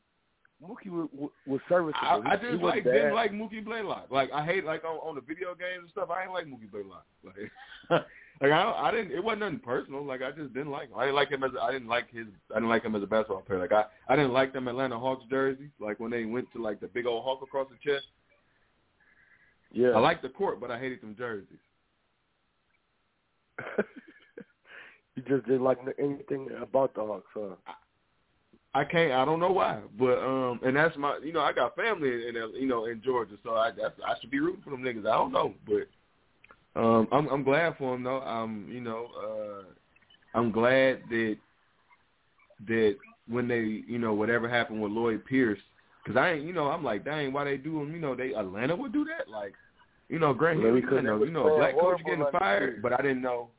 [0.64, 1.10] Mookie was,
[1.48, 2.08] was serviceable.
[2.08, 2.94] I, I He- he just wasn't like bad.
[2.94, 4.08] didn't like Mookie Blaylock.
[4.12, 6.10] Like I hate like on, on the video games and stuff.
[6.12, 7.06] I ain't like Mookie Blaylock.
[7.90, 8.04] Like
[8.42, 9.12] Like I, I didn't.
[9.12, 10.04] It wasn't nothing personal.
[10.06, 10.98] Like I just didn't like him.
[10.98, 11.52] I didn't like him as.
[11.62, 12.26] I didn't like his.
[12.50, 13.60] I didn't like him as a basketball player.
[13.60, 15.70] Like I, I didn't like them Atlanta Hawks jerseys.
[15.80, 18.06] Like when they went to like the big old hawk across the chest.
[19.74, 19.90] Yeah.
[19.92, 21.48] I liked the court, but I hated them jerseys.
[25.16, 27.56] you just didn't like anything about the Hawks, huh?
[28.74, 29.12] I can't.
[29.12, 31.20] I don't know why, but um, and that's my.
[31.24, 34.14] You know, I got family in, in you know in Georgia, so I that's, I
[34.20, 35.06] should be rooting for them niggas.
[35.06, 38.22] I don't know, but um, I'm I'm glad for them though.
[38.22, 41.36] Um, you know, uh, I'm glad that
[42.68, 42.96] that
[43.28, 45.60] when they you know whatever happened with Lloyd Pierce,
[46.04, 48.34] because I ain't you know I'm like dang why they do them you know they
[48.34, 49.54] Atlanta would do that like
[50.08, 53.02] you know Grant Hill you know you know a black coach getting fired, but I
[53.02, 53.50] didn't know.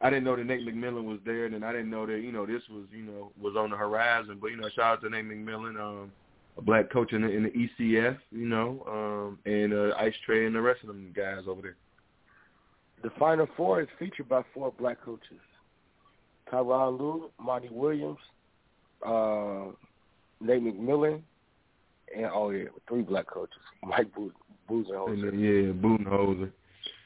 [0.00, 2.46] I didn't know that Nate McMillan was there, and I didn't know that you know
[2.46, 4.38] this was you know was on the horizon.
[4.40, 6.12] But you know, shout out to Nate McMillan, um,
[6.56, 10.46] a black coach in the, in the ECF, you know, um, and uh, Ice Trey
[10.46, 11.76] and the rest of them guys over there.
[13.02, 15.40] The Final Four is featured by four black coaches:
[16.50, 18.18] Tyronn Lue, Monty Williams,
[19.06, 19.66] uh,
[20.40, 21.20] Nate McMillan,
[22.16, 24.32] and oh yeah, three black coaches: Mike Bo-
[24.68, 25.30] And Budenholzer.
[25.30, 26.50] then, yeah, Budenholzer.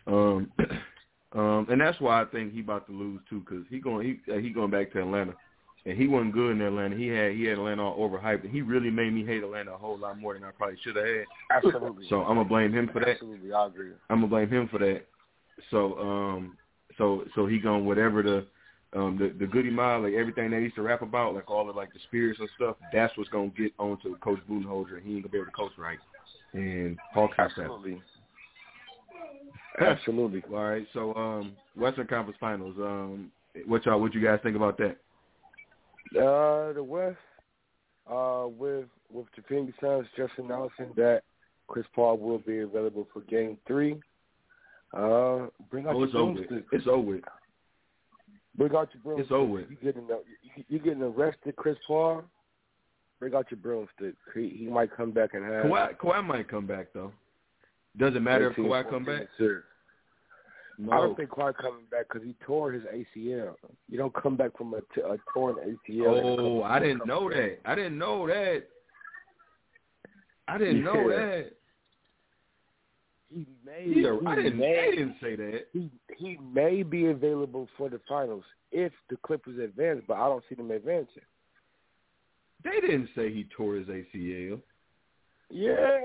[0.07, 0.53] Um,
[1.35, 4.33] um, and that's why I think he about to lose too, because he going he
[4.33, 5.35] uh, he going back to Atlanta,
[5.85, 6.97] and he wasn't good in Atlanta.
[6.97, 9.79] He had he had Atlanta all overhyped, and he really made me hate Atlanta a
[9.79, 11.25] whole lot more than I probably should have had.
[11.51, 12.07] Absolutely.
[12.09, 13.11] So I'm gonna blame him for that.
[13.11, 13.91] Absolutely, I agree.
[14.11, 15.03] I'm gonna blame him for that.
[15.71, 16.57] So um
[16.99, 18.47] so so he gonna whatever the
[18.97, 21.75] um the the Goodie Mob, like everything they used to rap about, like all of
[21.75, 25.23] like the spirits and stuff, that's what's gonna get onto Coach Budenholzer and he ain't
[25.25, 25.99] gonna be able to coach right.
[26.53, 27.67] And Hawks have that.
[29.81, 30.43] Absolutely.
[30.53, 33.31] All right, so um Western Conference Finals, um
[33.67, 34.97] what y'all what you guys think about that?
[36.17, 37.17] Uh, the West,
[38.11, 41.23] uh, with with the Phoenix Suns just announcing that
[41.67, 43.95] Chris Paul will be available for Game Three.
[44.93, 46.33] Uh, bring out Oh, your it's over.
[46.33, 46.49] with.
[46.49, 46.65] broomstick.
[46.73, 47.21] It's over.
[48.57, 49.25] Bring out your broomstick.
[49.25, 49.61] It's over.
[49.61, 52.23] You getting you, you getting arrested, Chris Paul?
[53.19, 54.15] Bring out your broomstick.
[54.35, 55.65] He, he might come back and have.
[55.65, 57.13] Kawhi Kawhi might come back though.
[57.97, 59.23] Does it matter if 13, Kawhi come back?
[60.77, 60.93] No.
[60.93, 63.55] I don't think Kawhi coming back because he tore his ACL.
[63.89, 65.69] You don't come back from a, t- a torn ACL.
[65.89, 67.59] in a couple Oh, I didn't know games.
[67.65, 67.71] that.
[67.71, 68.65] I didn't know that.
[70.49, 71.53] I didn't know that.
[73.33, 73.85] He may.
[73.87, 74.59] Yeah, he I didn't.
[74.59, 75.67] may- They didn't say that.
[75.73, 80.43] he he may be available for the finals if the Clippers advance, but I don't
[80.49, 81.23] see them advancing.
[82.65, 84.61] They didn't say he tore his ACL.
[85.51, 86.01] Yeah.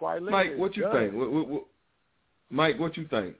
[0.00, 1.12] Quite Mike, what you think?
[1.12, 1.64] What, what, what,
[2.48, 3.36] Mike, what you think?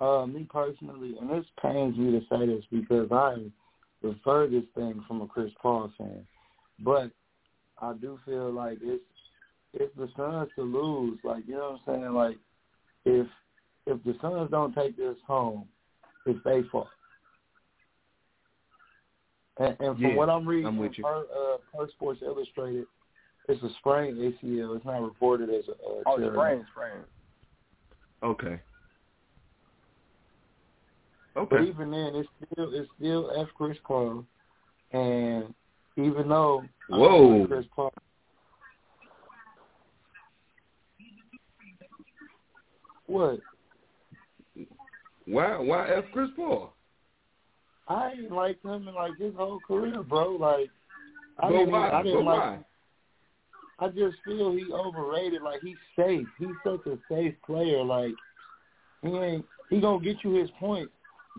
[0.00, 3.52] Uh, me personally, and this pains me to say this because I'm
[4.02, 6.26] the furthest thing from a Chris Paul fan,
[6.80, 7.12] but
[7.80, 9.04] I do feel like it's
[9.74, 12.38] if the Suns to lose, like you know what I'm saying, like
[13.04, 13.28] if
[13.86, 15.68] if the Suns don't take this home,
[16.26, 16.88] it's their fault.
[19.58, 21.04] And, and from Yeah, what I'm reading I'm with you.
[21.04, 22.86] per, uh, per Sports Illustrated,
[23.48, 24.76] it's a sprained ACL.
[24.76, 26.32] It's not reported as a uh, Oh, tear.
[26.32, 27.04] sprain, sprain.
[28.22, 28.46] Okay.
[28.46, 28.62] Okay.
[31.34, 31.68] But Okay.
[31.68, 34.24] even then, it's still it's still F Chris Paul,
[34.92, 35.54] and
[35.96, 37.38] even though I Whoa.
[37.40, 37.92] like Chris Paul,
[43.06, 43.40] what
[45.26, 45.58] Why?
[45.58, 46.72] Why F Chris Paul?
[47.88, 50.32] I ain't like him in like his whole career, bro.
[50.32, 50.70] Like
[51.38, 51.90] I But didn't, why?
[51.90, 52.38] I didn't But like.
[52.38, 52.58] why?
[53.78, 55.42] I just feel he overrated.
[55.42, 56.26] Like he's safe.
[56.38, 57.82] He's such a safe player.
[57.82, 58.14] Like
[59.02, 59.44] he ain't.
[59.70, 60.88] He gonna get you his point,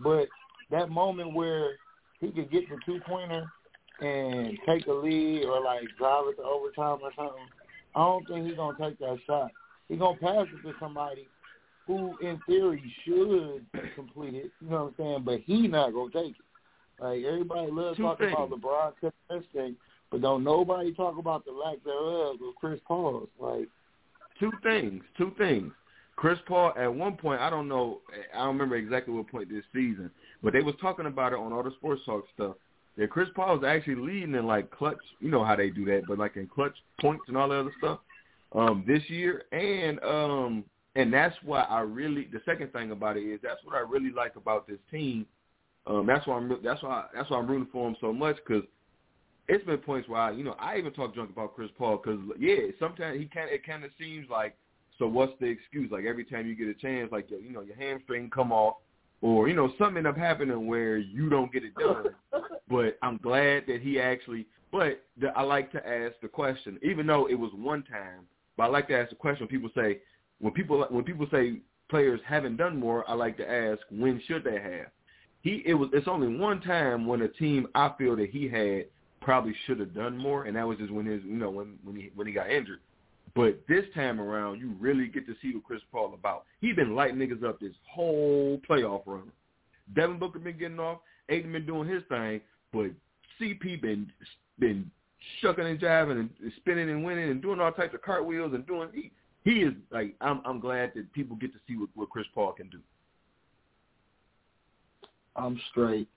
[0.02, 0.28] but
[0.70, 1.70] that moment where
[2.20, 3.50] he could get the two pointer
[4.00, 7.46] and take a lead or like drive it to overtime or something,
[7.94, 9.50] I don't think he's gonna take that shot.
[9.88, 11.28] He's gonna pass it to somebody
[11.86, 14.50] who, in theory, should complete it.
[14.60, 15.22] You know what I'm saying?
[15.24, 17.02] But he not gonna take it.
[17.02, 18.50] Like everybody loves talking about.
[18.50, 19.76] LeBron taking this thing,
[20.10, 23.28] but don't nobody talk about the lack thereof of Chris Paul.
[23.38, 23.68] Like
[24.40, 25.02] Two things.
[25.16, 25.72] Two things.
[26.16, 28.00] Chris Paul at one point, I don't know,
[28.34, 30.10] I don't remember exactly what point this season,
[30.42, 32.56] but they was talking about it on all the sports talk stuff.
[32.96, 36.02] That Chris Paul is actually leading in like clutch, you know how they do that,
[36.08, 38.00] but like in clutch points and all that other stuff
[38.52, 40.64] um, this year, and um,
[40.96, 42.28] and that's why I really.
[42.32, 45.26] The second thing about it is that's what I really like about this team.
[45.86, 48.64] Um, that's why I'm that's why that's why I'm rooting for him so much because
[49.48, 52.20] it's been points where I, you know I even talk junk about Chris Paul because
[52.38, 54.56] yeah sometimes he kind it kind of seems like
[54.98, 57.62] so what's the excuse like every time you get a chance like your, you know
[57.62, 58.76] your hamstring come off
[59.20, 62.06] or you know something end up happening where you don't get it done
[62.68, 64.46] but I'm glad that he actually.
[64.70, 68.26] But the, I like to ask the question, even though it was one time.
[68.56, 69.46] But I like to ask the question.
[69.46, 70.00] When people say,
[70.40, 74.44] when people when people say players haven't done more, I like to ask, when should
[74.44, 74.90] they have?
[75.40, 78.86] He it was it's only one time when a team I feel that he had
[79.20, 81.96] probably should have done more, and that was just when his you know when when
[81.96, 82.80] he when he got injured.
[83.34, 86.44] But this time around, you really get to see what Chris Paul about.
[86.60, 89.30] He been lighting niggas up this whole playoff run.
[89.94, 90.98] Devin Booker been getting off.
[91.28, 92.40] Ayton been doing his thing,
[92.72, 92.90] but
[93.40, 94.10] CP been
[94.58, 94.90] been
[95.40, 98.88] shucking and jiving and spinning and winning and doing all types of cartwheels and doing.
[98.92, 99.10] He,
[99.44, 102.52] he is like I'm I'm glad that people get to see what, what Chris Paul
[102.52, 102.80] can do.
[105.36, 106.08] I'm straight.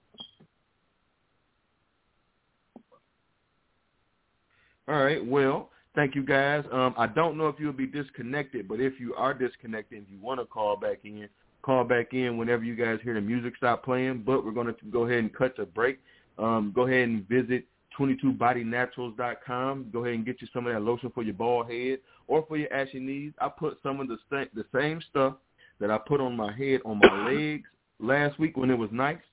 [4.91, 5.25] All right.
[5.25, 6.65] Well, thank you guys.
[6.69, 10.19] Um, I don't know if you'll be disconnected, but if you are disconnected and you
[10.21, 11.29] want to call back in,
[11.61, 14.23] call back in whenever you guys hear the music stop playing.
[14.25, 15.99] But we're going to go ahead and cut to break.
[16.37, 17.63] Um, go ahead and visit
[17.97, 19.91] 22bodynaturals.com.
[19.93, 22.57] Go ahead and get you some of that lotion for your bald head or for
[22.57, 23.31] your ashy knees.
[23.39, 25.35] I put some of the st- the same stuff
[25.79, 27.69] that I put on my head on my legs
[28.01, 29.23] last week when it was nice.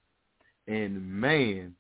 [0.69, 1.75] And man,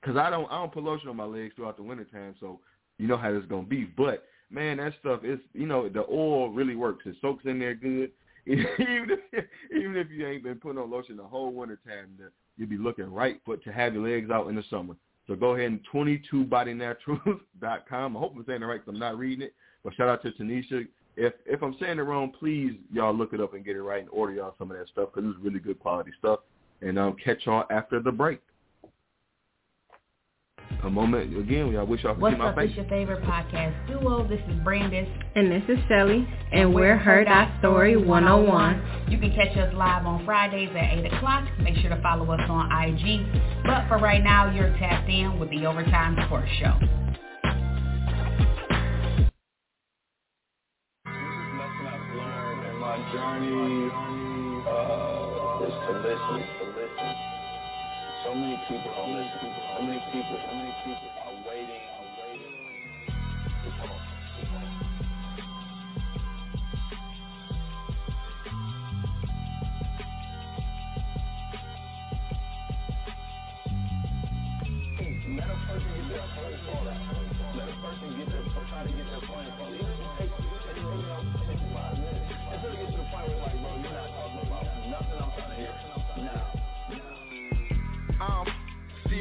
[0.00, 2.60] because I don't I don't put lotion on my legs throughout the wintertime, so
[2.98, 3.84] you know how this is gonna be.
[3.84, 7.04] But man, that stuff is you know the oil really works.
[7.06, 8.10] It soaks in there good.
[8.46, 12.18] even if even if you ain't been putting on lotion the whole wintertime,
[12.56, 13.40] you'll be looking right.
[13.46, 14.96] But to have your legs out in the summer.
[15.26, 18.16] So go ahead and 22bodynaturals.com.
[18.16, 19.54] I hope I'm saying it right because I'm not reading it.
[19.82, 20.86] But shout out to Tanisha.
[21.16, 24.00] If if I'm saying it wrong, please y'all look it up and get it right
[24.00, 26.40] and order y'all some of that stuff because it's really good quality stuff.
[26.82, 28.40] And I'll um, catch y'all after the break
[30.82, 31.68] a moment again.
[31.68, 32.56] We I wish y'all could What's see my up?
[32.56, 32.68] face.
[32.68, 34.26] It's your favorite podcast duo.
[34.28, 35.08] This is Brandis.
[35.34, 36.28] And this is Shelly.
[36.52, 39.10] And we're Heard Our Story 101.
[39.10, 41.48] You can catch us live on Fridays at 8 o'clock.
[41.60, 43.26] Make sure to follow us on IG.
[43.64, 46.78] But for right now, you're tapped in with the Overtime Sports Show.
[53.12, 53.90] journey
[54.66, 56.63] uh, is to listen, to listen.
[58.24, 59.56] So many people don't listen.
[59.76, 61.10] So many people, so many people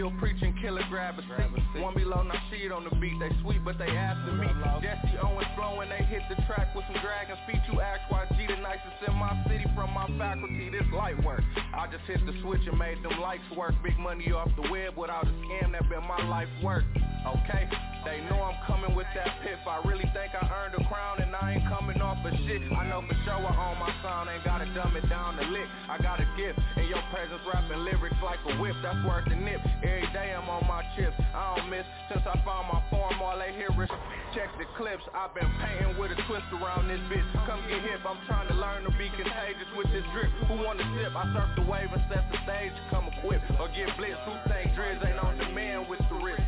[0.03, 1.79] still preaching killer grab a seat.
[1.81, 3.15] One below, now shit on the beat.
[3.23, 4.47] They sweet, but they after me.
[4.83, 7.63] Jesse Owens flowing, they hit the track with some dragon feet.
[7.71, 10.69] You ask why G the nicest in my city from my faculty.
[10.69, 11.43] This light work.
[11.73, 13.75] I just hit the switch and made them lights work.
[13.81, 15.71] Big money off the web without a scam.
[15.71, 16.83] That been my life work.
[17.23, 17.71] Okay,
[18.03, 19.63] they know I'm coming with that piff.
[19.63, 22.59] I really think I earned a crown and I ain't coming off of shit.
[22.75, 25.63] I know for sure I own my sound, ain't gotta dumb it down to lick.
[25.87, 26.59] I got a gift,
[27.13, 28.73] presence rapping lyrics like a whip.
[28.81, 29.61] That's worth the nip.
[29.85, 31.13] Every day I'm on my chips.
[31.37, 33.21] I don't miss since I found my form.
[33.21, 33.93] All they hear is
[34.33, 35.05] check the clips.
[35.13, 37.29] I've been painting with a twist around this bitch.
[37.45, 38.01] Come get hip.
[38.01, 40.33] I'm trying to learn to be contagious with this drip.
[40.49, 41.13] Who wanna sip?
[41.13, 42.73] I surf the wave and set the stage.
[42.89, 44.17] Come equipped or get blitzed.
[44.25, 46.42] Who think Drizz ain't on demand with the wrist?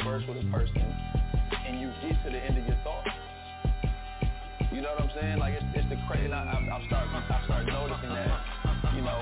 [0.00, 0.80] Converse with a person
[1.66, 3.04] and you get to the end of your thought.
[4.72, 5.36] You know what I'm saying?
[5.36, 6.32] Like it's, it's the crazy.
[6.32, 8.32] I, I, I start I start noticing that.
[8.96, 9.20] You know,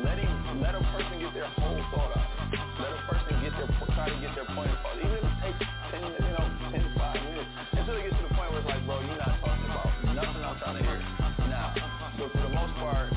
[0.00, 0.30] letting
[0.64, 2.30] let a person get their whole thought out.
[2.80, 4.96] Let a person get their try to get their point across.
[4.96, 5.60] Even if it takes
[5.92, 8.82] ten, you know, ten five minutes, until it gets to the point where it's like,
[8.88, 11.00] bro, you're not talking about nothing I'm trying to hear.
[11.52, 11.74] Now,
[12.16, 13.12] but for the most part,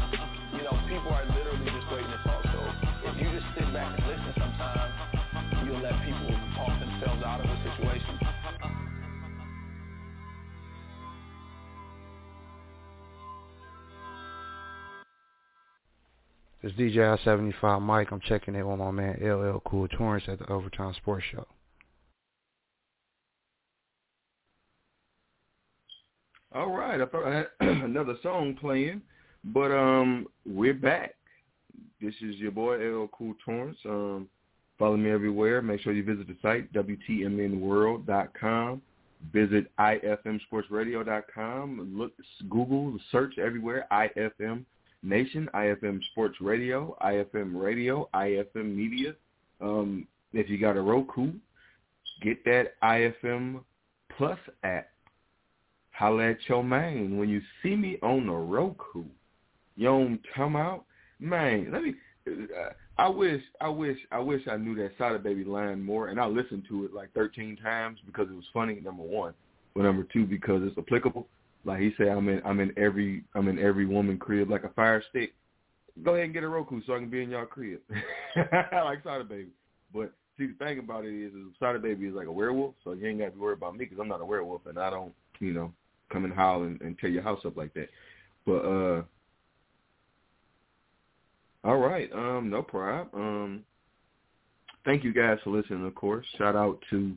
[0.60, 2.44] you know, people are literally just waiting to talk.
[2.52, 2.60] So
[3.08, 4.92] if you just sit back and listen, sometimes
[5.64, 8.20] you'll let people talk themselves out of a situation.
[16.64, 18.12] It's DJ I-75 Mike.
[18.12, 21.46] I'm checking in with my man LL Cool Tawrence at the Overtime Sports Show.
[26.54, 29.02] All right, I thought I had another song playing,
[29.46, 31.14] but um, we're back.
[32.02, 33.78] This is your boy LL Cool Tawrence.
[33.86, 34.28] Um,
[34.78, 35.62] follow me everywhere.
[35.62, 38.82] Make sure you visit the site wtmnworld.com.
[39.34, 41.96] Visit ifmsportsradio.com.
[41.98, 42.12] Look,
[42.50, 43.88] Google, search everywhere.
[43.92, 44.64] IFM
[45.04, 49.14] Nation, IFM Sports Radio, IFM Radio, IFM Media.
[49.62, 51.32] Um, if you got a Roku,
[52.22, 53.62] get that IFM
[54.18, 54.90] Plus app.
[55.92, 57.18] holla at your man.
[57.18, 59.04] When you see me on the Roku,
[59.76, 60.86] you don't come out,
[61.20, 61.70] man.
[61.72, 61.94] Let me.
[62.28, 62.70] Uh,
[63.00, 66.26] I wish, I wish, I wish I knew that Sada Baby line more, and I
[66.26, 68.80] listened to it like 13 times because it was funny.
[68.84, 69.34] Number one,
[69.76, 71.28] but number two because it's applicable.
[71.64, 74.70] Like he said, I'm in, I'm in every, I'm in every woman crib like a
[74.70, 75.34] fire stick.
[76.04, 77.82] Go ahead and get a Roku so I can be in y'all crib,
[78.36, 79.50] like Sada Baby.
[79.94, 82.94] But see, the thing about it is, is Sada Baby is like a werewolf, so
[82.94, 85.14] you ain't got to worried about me because I'm not a werewolf and I don't,
[85.40, 85.72] you know,
[86.12, 87.90] come and howl and, and tear your house up like that.
[88.46, 89.02] But uh
[91.64, 93.10] all right, um, no problem.
[93.14, 93.64] Um,
[94.86, 95.86] thank you guys for listening.
[95.86, 97.16] Of course, shout out to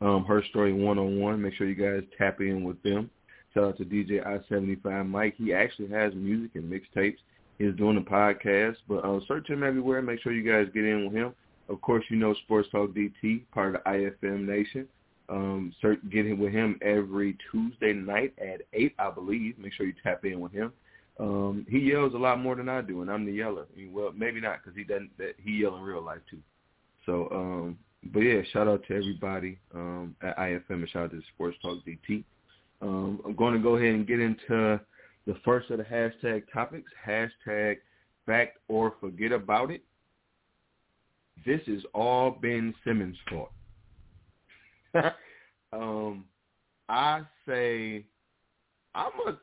[0.00, 1.40] um, Her Story One on One.
[1.40, 3.10] Make sure you guys tap in with them.
[3.54, 5.34] Shout out to DJ I seventy five Mike.
[5.36, 7.18] He actually has music and mixtapes.
[7.58, 10.02] He's doing a podcast, but uh, search him everywhere.
[10.02, 11.34] Make sure you guys get in with him.
[11.68, 14.88] Of course, you know Sports Talk DT, part of the IFM Nation.
[15.28, 15.72] Um,
[16.10, 19.58] get in with him every Tuesday night at eight, I believe.
[19.58, 20.72] Make sure you tap in with him.
[21.20, 23.66] Um, he yells a lot more than I do, and I'm the yeller.
[23.90, 25.10] Well, maybe not because he doesn't.
[25.42, 26.40] He yell in real life too.
[27.06, 27.78] So, um,
[28.12, 31.78] but yeah, shout out to everybody um, at IFM and shout out to Sports Talk
[31.86, 32.24] DT.
[32.80, 34.80] Um, I'm going to go ahead and get into
[35.26, 36.90] the first of the hashtag topics.
[37.06, 37.76] Hashtag
[38.26, 39.82] fact or forget about it.
[41.44, 43.50] This is all Ben Simmons' fault.
[45.72, 46.24] um,
[46.88, 48.04] I say
[48.94, 49.38] I'm a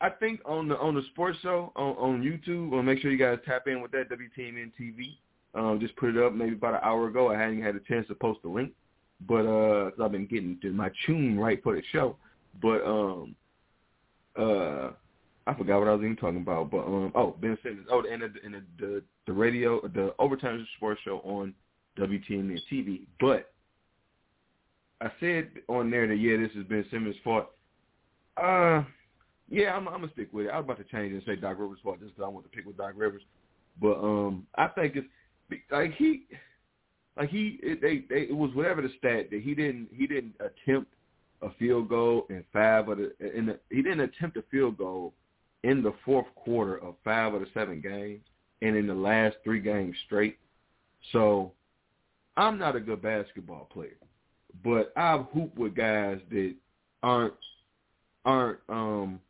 [0.00, 3.18] I think on the on the sports show on, on YouTube, I'll make sure you
[3.18, 5.16] guys tap in with that WTMN TV.
[5.54, 7.32] Um, just put it up maybe about an hour ago.
[7.32, 8.72] I hadn't had a chance to post the link,
[9.26, 12.16] but uh, i I've been getting my tune right for the show.
[12.62, 13.34] But um,
[14.38, 14.90] uh,
[15.46, 16.70] I forgot what I was even talking about.
[16.70, 17.88] But um, oh, Ben Simmons.
[17.90, 21.54] Oh, and the and the, the the radio, the overtime sports show on
[21.98, 23.00] WTMN TV.
[23.18, 23.50] But
[25.00, 27.46] I said on there that yeah, this has been Simmons' fault.
[28.36, 28.84] Uh
[29.50, 30.50] yeah, I'm, I'm gonna stick with it.
[30.50, 32.56] I was about to change and say Doc Rivers' fault just because I want to
[32.56, 33.22] pick with Doc Rivers,
[33.80, 35.06] but um, I think it's
[35.70, 36.24] like he,
[37.16, 40.34] like he, it, they, they, it was whatever the stat that he didn't, he didn't
[40.40, 40.92] attempt
[41.42, 45.14] a field goal in five of the, in the, he didn't attempt a field goal
[45.64, 48.24] in the fourth quarter of five of the seven games,
[48.62, 50.38] and in the last three games straight.
[51.12, 51.52] So,
[52.36, 53.96] I'm not a good basketball player,
[54.62, 56.54] but I've hooped with guys that
[57.02, 57.34] aren't
[58.24, 59.20] aren't um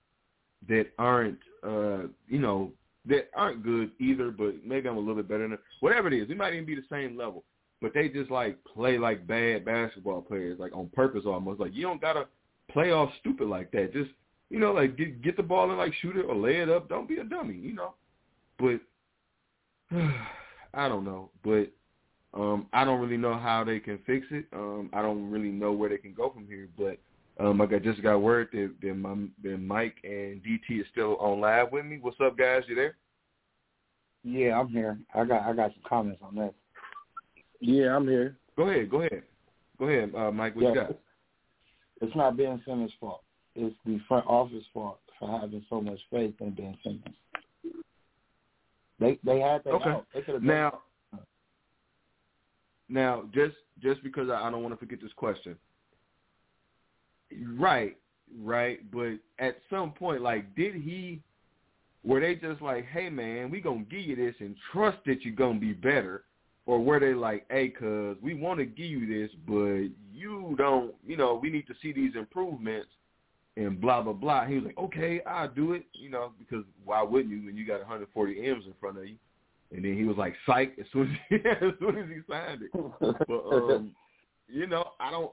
[0.69, 2.73] that aren't uh you know
[3.09, 5.61] that aren't good either, but maybe I'm a little bit better than them.
[5.81, 7.45] Whatever it is, we might even be the same level,
[7.81, 11.61] but they just like play like bad basketball players, like on purpose almost.
[11.61, 12.27] Like you don't gotta
[12.71, 13.93] play off stupid like that.
[13.93, 14.11] Just
[14.51, 16.89] you know, like get get the ball and like shoot it or lay it up.
[16.89, 17.95] Don't be a dummy, you know.
[18.59, 18.81] But
[20.75, 21.71] I don't know, but
[22.35, 24.47] um I don't really know how they can fix it.
[24.53, 26.99] Um I don't really know where they can go from here, but
[27.39, 31.17] um, like I just got word that, that, my, that Mike and DT is still
[31.19, 31.99] on live with me.
[32.01, 32.63] What's up, guys?
[32.67, 32.97] You there?
[34.25, 34.99] Yeah, I'm here.
[35.15, 36.55] I got I got some comments on that.
[37.61, 38.37] Yeah, I'm here.
[38.57, 38.91] Go ahead.
[38.91, 39.23] Go ahead.
[39.79, 40.57] Go ahead, uh, Mike.
[40.57, 40.99] What yeah, you got?
[42.01, 43.23] It's not Ben Simmons' fault.
[43.55, 47.05] It's the front office fault for having so much faith in Ben Simmons.
[48.99, 49.91] They they had that okay.
[49.91, 50.07] out.
[50.13, 50.81] They could have now.
[52.89, 55.57] Now, just just because I, I don't want to forget this question,
[57.59, 57.97] Right,
[58.41, 58.91] right.
[58.91, 61.23] But at some point, like, did he?
[62.05, 65.35] Were they just like, "Hey, man, we gonna give you this and trust that you're
[65.35, 66.25] gonna be better,"
[66.65, 70.95] or were they like, "Hey, cuz we want to give you this, but you don't,
[71.07, 72.89] you know, we need to see these improvements."
[73.57, 74.47] And blah blah blah.
[74.47, 77.67] He was like, "Okay, I'll do it," you know, because why wouldn't you when you
[77.67, 79.17] got 140 M's in front of you?
[79.73, 82.63] And then he was like, "Psych!" As soon as he, as soon as he signed
[82.63, 82.71] it.
[83.27, 83.95] But um,
[84.47, 85.33] you know, I don't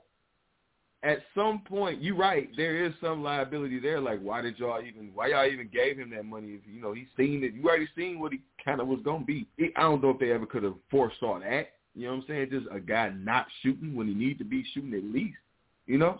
[1.05, 2.49] at some point, you're right.
[2.57, 4.01] There is some liability there.
[4.01, 5.11] Like, why did y'all even?
[5.13, 6.47] Why y'all even gave him that money?
[6.53, 9.23] If you know he's seen it, you already seen what he kind of was gonna
[9.23, 9.47] be.
[9.75, 11.69] I don't know if they ever could have foresaw that.
[11.93, 12.49] You know what I'm saying?
[12.49, 15.37] Just a guy not shooting when he needs to be shooting at least.
[15.85, 16.17] You know,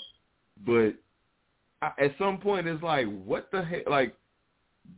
[0.65, 0.93] but
[1.81, 3.89] at some point, it's like, what the heck?
[3.89, 4.15] Like,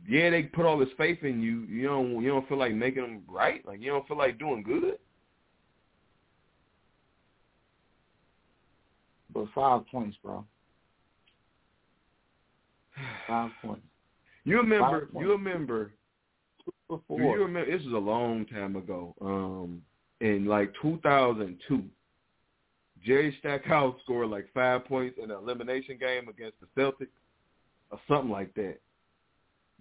[0.06, 1.62] yeah, they put all this faith in you.
[1.62, 3.66] You don't, you don't feel like making them right.
[3.66, 4.98] Like, you don't feel like doing good.
[9.38, 10.44] But five points, bro.
[13.28, 13.86] Five points.
[14.44, 15.06] You remember?
[15.06, 15.24] Points.
[15.24, 15.92] You remember?
[16.88, 17.20] Before.
[17.20, 17.70] You remember?
[17.70, 19.14] This is a long time ago.
[19.20, 19.82] Um,
[20.20, 21.84] in like 2002,
[23.06, 27.06] Jerry Stackhouse scored like five points in an elimination game against the Celtics,
[27.92, 28.78] or something like that.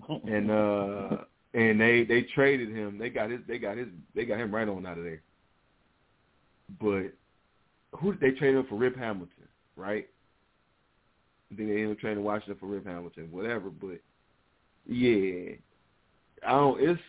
[0.27, 1.23] and uh,
[1.55, 2.99] and they they traded him.
[2.99, 3.39] They got his.
[3.47, 3.87] They got his.
[4.13, 5.23] They got him right on out of there.
[6.79, 7.13] But
[7.99, 8.75] who did they trade him for?
[8.75, 10.07] Rip Hamilton, right?
[11.51, 13.69] I think they ended up trading Washington for Rip Hamilton, whatever.
[13.69, 13.99] But
[14.85, 15.55] yeah,
[16.45, 16.81] I don't.
[16.81, 17.01] It's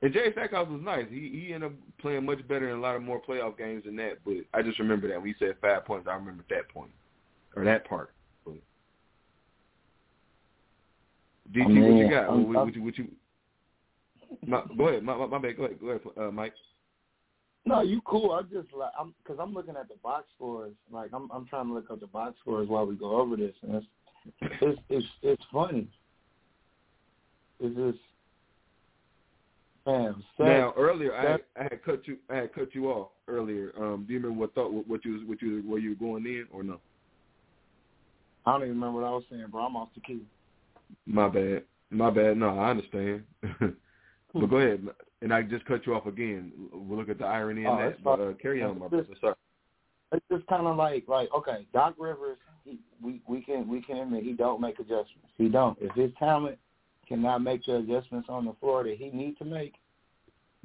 [0.00, 1.06] and Jay Stackhouse was nice.
[1.10, 3.96] He he ended up playing much better in a lot of more playoff games than
[3.96, 4.18] that.
[4.24, 6.92] But I just remember that when he said five points, I remember that point
[7.56, 8.12] or that part.
[8.44, 8.54] But
[11.52, 12.30] DT, I mean, what you got?
[12.30, 13.08] What, what, you what you?
[14.46, 15.02] My, go ahead.
[15.02, 15.56] My, my, my bad.
[15.56, 15.80] Go ahead.
[15.80, 16.54] Go ahead, uh, Mike.
[17.68, 18.32] No, you cool.
[18.32, 20.72] I just like I'm because I'm looking at the box scores.
[20.90, 23.54] Like I'm I'm trying to look up the box scores while we go over this,
[23.62, 23.86] and it's
[24.62, 25.86] it's it's, it's funny.
[27.60, 27.98] It's just
[30.38, 30.48] man.
[30.48, 33.72] now earlier I I had cut you I had cut you off earlier.
[33.76, 36.24] Um, do you remember what thought what you was what you where you were going
[36.24, 36.80] in or no?
[38.46, 39.66] I don't even remember what I was saying, bro.
[39.66, 40.22] I'm off the key.
[41.04, 41.64] My bad.
[41.90, 42.38] My bad.
[42.38, 43.24] No, I understand.
[44.34, 44.86] but go ahead.
[45.20, 46.52] And I just cut you off again.
[46.72, 48.02] We'll look at the irony in oh, that.
[48.02, 49.06] But uh, carry on, my brother.
[49.20, 49.34] Sorry.
[50.12, 52.38] It's just kind of like like okay, Doc Rivers.
[52.64, 55.28] He, we we can we can admit he don't make adjustments.
[55.36, 55.76] He don't.
[55.80, 56.58] If his talent
[57.08, 59.74] cannot make the adjustments on the floor that he needs to make,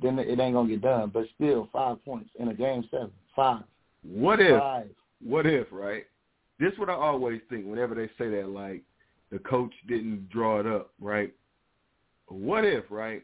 [0.02, 1.10] then it ain't gonna get done.
[1.14, 3.12] But still, five points in a game seven.
[3.36, 3.64] Five.
[4.04, 4.60] What if?
[4.60, 4.90] Five.
[5.24, 5.68] What if?
[5.72, 6.06] Right.
[6.60, 8.84] This is what I always think whenever they say that, like
[9.32, 11.34] the coach didn't draw it up, right?
[12.28, 13.24] What if, right?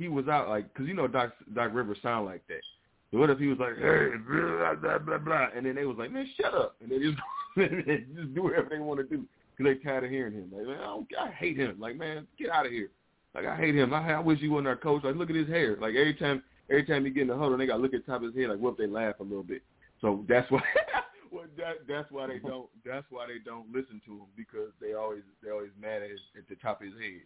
[0.00, 2.62] He was out like, cause you know Doc Doc Rivers sound like that.
[3.10, 5.98] So what if he was like, hey, blah blah blah blah, and then they was
[5.98, 7.18] like, man, shut up, and they just
[8.16, 10.50] just do whatever they want to do because they tired of hearing him.
[10.56, 11.78] Like, man, I, don't, I hate him.
[11.78, 12.88] Like, man, get out of here.
[13.34, 13.92] Like, I hate him.
[13.92, 15.04] I, I wish you wasn't our coach.
[15.04, 15.76] Like, look at his hair.
[15.78, 18.06] Like every time, every time he get in the huddle, they got to look at
[18.06, 18.48] the top of his head.
[18.48, 19.60] Like, what if they laugh a little bit?
[20.00, 20.62] So that's why.
[21.30, 22.70] well, that that's why they don't.
[22.86, 26.20] That's why they don't listen to him because they always they always mad at, his,
[26.38, 27.20] at the top of his head.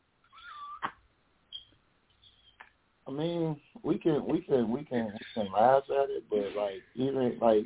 [3.06, 6.82] I mean, we can we can we can we can laugh at it, but like
[6.94, 7.64] even like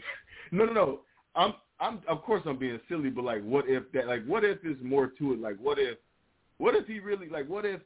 [0.51, 1.01] no no no.
[1.35, 4.63] I'm I'm of course I'm being silly, but like what if that like what if
[4.63, 5.41] there's more to it?
[5.41, 5.99] Like what if
[6.59, 7.81] what if he really like what if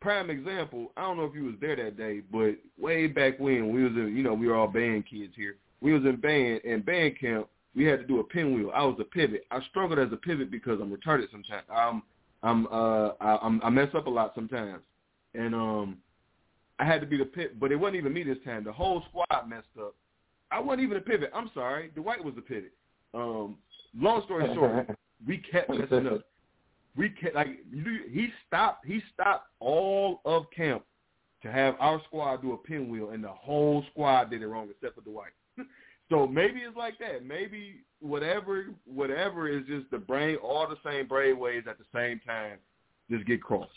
[0.00, 3.72] prime example, I don't know if he was there that day, but way back when
[3.72, 5.56] we was in you know, we were all band kids here.
[5.82, 8.70] We was in band and band camp we had to do a pinwheel.
[8.74, 9.46] I was a pivot.
[9.50, 11.64] I struggled as a pivot because I'm retarded sometimes.
[11.72, 12.02] I'm
[12.42, 14.82] I'm uh I, I'm I mess up a lot sometimes.
[15.34, 15.98] And um
[16.80, 18.64] I had to be the pivot, but it wasn't even me this time.
[18.64, 19.94] The whole squad messed up.
[20.50, 21.30] I wasn't even a pivot.
[21.34, 21.90] I'm sorry.
[21.94, 22.72] Dwight was the pivot.
[23.12, 23.58] Um,
[23.94, 24.88] long story short,
[25.26, 26.22] we kept messing up.
[26.96, 28.86] We kept like he stopped.
[28.86, 30.82] He stopped all of camp
[31.42, 34.94] to have our squad do a pinwheel, and the whole squad did it wrong except
[34.94, 35.32] for Dwight.
[36.08, 37.26] so maybe it's like that.
[37.26, 42.20] Maybe whatever, whatever is just the brain, all the same brain waves at the same
[42.26, 42.56] time,
[43.10, 43.70] just get crossed.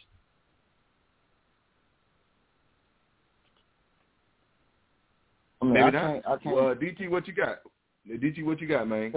[5.64, 6.02] I mean, Maybe I not.
[6.02, 6.56] can't, I can't.
[6.56, 7.60] Well, DT, what you got?
[8.10, 9.14] DT, what you got, man?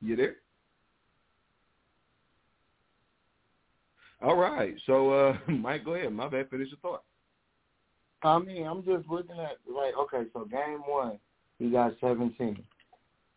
[0.00, 0.36] You there?
[4.22, 4.74] All right.
[4.86, 6.12] So, uh, Mike, go ahead.
[6.12, 6.48] My bad.
[6.48, 7.02] Finish your thought.
[8.22, 11.18] I mean, I'm just looking at like, okay, so game one,
[11.58, 12.62] he got 17.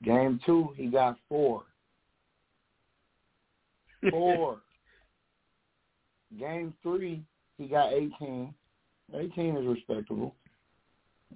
[0.03, 1.63] Game two, he got four.
[4.11, 4.59] Four.
[6.37, 7.23] game three,
[7.57, 8.53] he got 18.
[9.13, 10.35] 18 is respectable.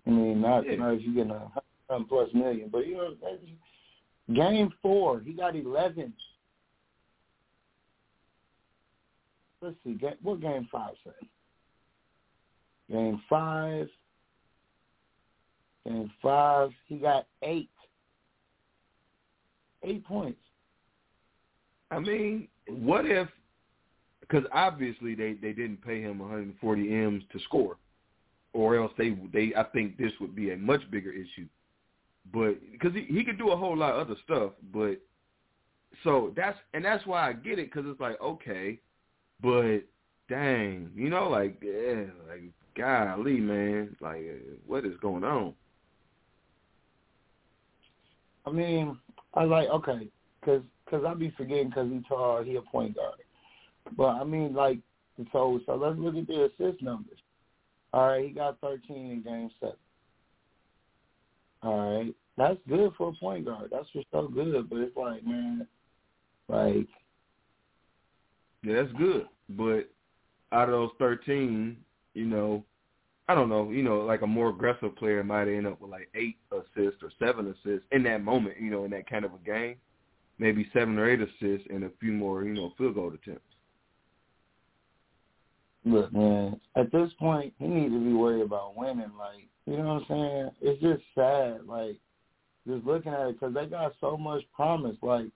[0.05, 0.75] I mean, not, yeah.
[0.75, 1.51] not if you're getting a
[1.89, 3.15] hundred plus million, but you know,
[4.33, 6.13] game four, he got 11.
[9.61, 11.27] Let's see, what game five say?
[12.91, 13.87] Game five,
[15.85, 17.69] game five, he got eight.
[19.83, 20.39] Eight points.
[21.91, 23.27] I mean, what if
[24.27, 27.77] because obviously they they didn't pay him 140 m's to score,
[28.53, 31.47] or else they they I think this would be a much bigger issue.
[32.33, 34.99] But because he he could do a whole lot of other stuff, but
[36.03, 38.79] so that's and that's why I get it because it's like okay,
[39.41, 39.79] but
[40.29, 42.43] dang, you know, like yeah, like
[42.77, 44.25] golly, man, like
[44.65, 45.53] what is going on?
[48.45, 48.97] I mean,
[49.33, 50.09] I was like okay,
[50.39, 53.15] because cause I be forgetting because he tall, he a point guard.
[53.95, 54.79] But I mean, like,
[55.31, 57.19] so so let's look at the assist numbers.
[57.93, 59.75] All right, he got 13 in game seven.
[61.63, 63.69] All right, that's good for a point guard.
[63.71, 64.69] That's just so good.
[64.69, 65.67] But it's like, man,
[66.47, 66.87] like,
[68.63, 69.27] yeah, that's good.
[69.49, 69.89] But
[70.51, 71.77] out of those 13,
[72.13, 72.63] you know,
[73.29, 76.09] I don't know, you know, like a more aggressive player might end up with like
[76.15, 79.45] eight assists or seven assists in that moment, you know, in that kind of a
[79.45, 79.75] game.
[80.39, 83.41] Maybe seven or eight assists and a few more, you know, field goal attempts.
[85.87, 89.11] Look, man, at this point, he needs to be worried about winning.
[89.17, 90.51] Like, you know what I'm saying?
[90.61, 91.65] It's just sad.
[91.65, 91.95] Like,
[92.67, 94.97] just looking at it because they got so much promise.
[95.01, 95.27] Like,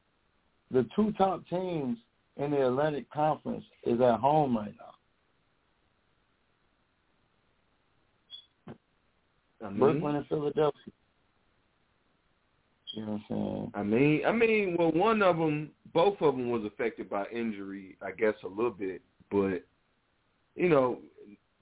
[0.70, 1.98] the two top teams
[2.36, 4.74] in the Atlantic Conference is at home right
[8.68, 8.76] now.
[9.66, 10.92] I mean, Brooklyn and Philadelphia.
[12.94, 13.72] You know what I'm saying?
[13.74, 17.96] I mean, I mean, well, one of them, both of them was affected by injury,
[18.02, 19.64] I guess a little bit, but
[20.56, 21.00] you know,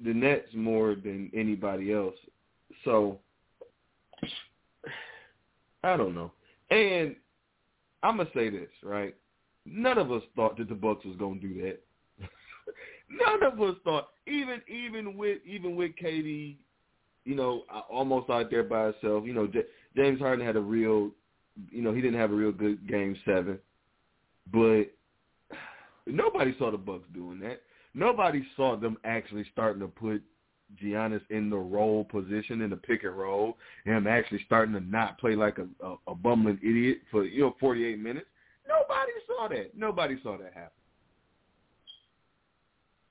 [0.03, 2.15] the Nets more than anybody else.
[2.85, 3.19] So
[5.83, 6.31] I don't know.
[6.69, 7.15] And
[8.03, 9.15] I'm gonna say this, right?
[9.65, 11.79] None of us thought that the Bucks was gonna do that.
[13.09, 16.55] None of us thought, even even with even with KD,
[17.25, 19.25] you know, almost out there by herself.
[19.25, 19.65] You know, J-
[19.95, 21.11] James Harden had a real,
[21.71, 23.59] you know, he didn't have a real good game seven,
[24.51, 24.85] but
[26.05, 27.61] nobody saw the Bucks doing that.
[27.93, 30.21] Nobody saw them actually starting to put
[30.81, 34.81] Giannis in the roll position in the pick and roll, and him actually starting to
[34.81, 38.27] not play like a, a, a bumbling idiot for you know 48 minutes.
[38.67, 39.75] Nobody saw that.
[39.75, 40.71] Nobody saw that happen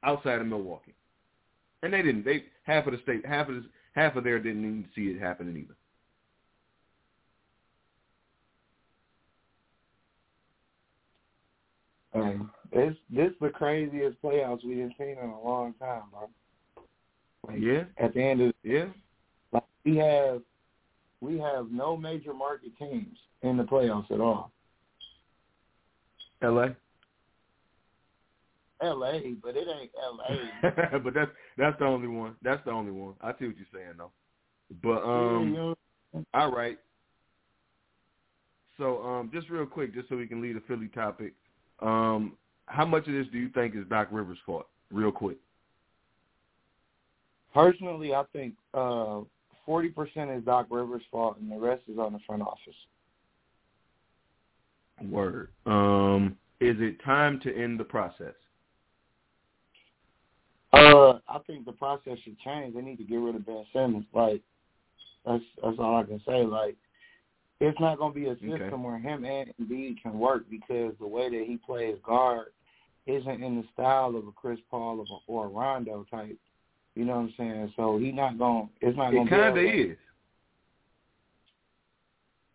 [0.04, 0.94] outside of Milwaukee,
[1.82, 2.24] and they didn't.
[2.24, 3.64] They half of the state, half of the,
[3.94, 5.74] half of there didn't even see it happening either.
[12.14, 16.28] Um, this this the craziest playoffs we've seen in a long time, bro.
[17.46, 17.84] Like, yeah.
[17.98, 18.86] At the end of yeah,
[19.52, 20.42] like we have
[21.20, 24.52] we have no major market teams in the playoffs at all.
[26.42, 26.76] L.A.
[28.80, 30.98] L.A., but it ain't L.A.
[31.02, 32.36] but that's that's the only one.
[32.42, 33.14] That's the only one.
[33.20, 34.12] I see what you're saying though.
[34.82, 35.74] But um, Yeah, you
[36.14, 36.78] know, all right.
[38.76, 41.34] So um, just real quick, just so we can leave the Philly topic,
[41.80, 44.66] um, how much of this do you think is Doc Rivers' fault?
[44.90, 45.36] Real quick.
[47.54, 49.20] personally, I think uh,
[49.66, 52.74] forty percent is Doc Rivers' fault, and the rest is on the front office.
[55.02, 55.50] Word.
[55.66, 58.34] Um, is it time to end the process?
[60.72, 62.74] Uh, I think the process should change.
[62.74, 64.04] They need to get rid of Ben Simmons.
[64.12, 64.42] Like
[65.24, 66.44] that's that's all I can say.
[66.44, 66.76] Like
[67.60, 68.76] it's not going to be a system Okay.
[68.76, 72.48] where him and Embiid can work because the way that he plays guard
[73.06, 76.38] isn't in the style of a Chris Paul or a, or a Rondo type.
[76.94, 77.72] You know what I'm saying?
[77.76, 78.68] So he not going.
[78.80, 79.96] It's not going It kind of is.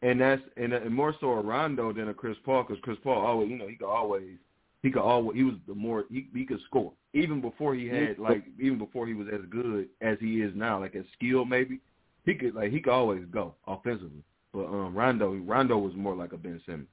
[0.01, 2.97] And that's and, uh, and more so a Rondo than a Chris Paul because Chris
[3.03, 4.37] Paul always you know he could always
[4.81, 8.19] he could always he was the more he he could score even before he had
[8.19, 11.79] like even before he was as good as he is now like as skilled maybe
[12.25, 14.23] he could like he could always go offensively
[14.53, 16.87] but um Rondo Rondo was more like a Ben Simmons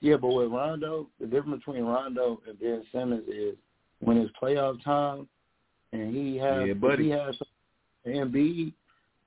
[0.00, 3.56] Yeah, but with Rondo, the difference between Rondo and Ben Simmons is
[4.00, 5.28] when it's playoff time
[5.92, 7.36] and he has Yeah, he has
[8.06, 8.72] Embiid,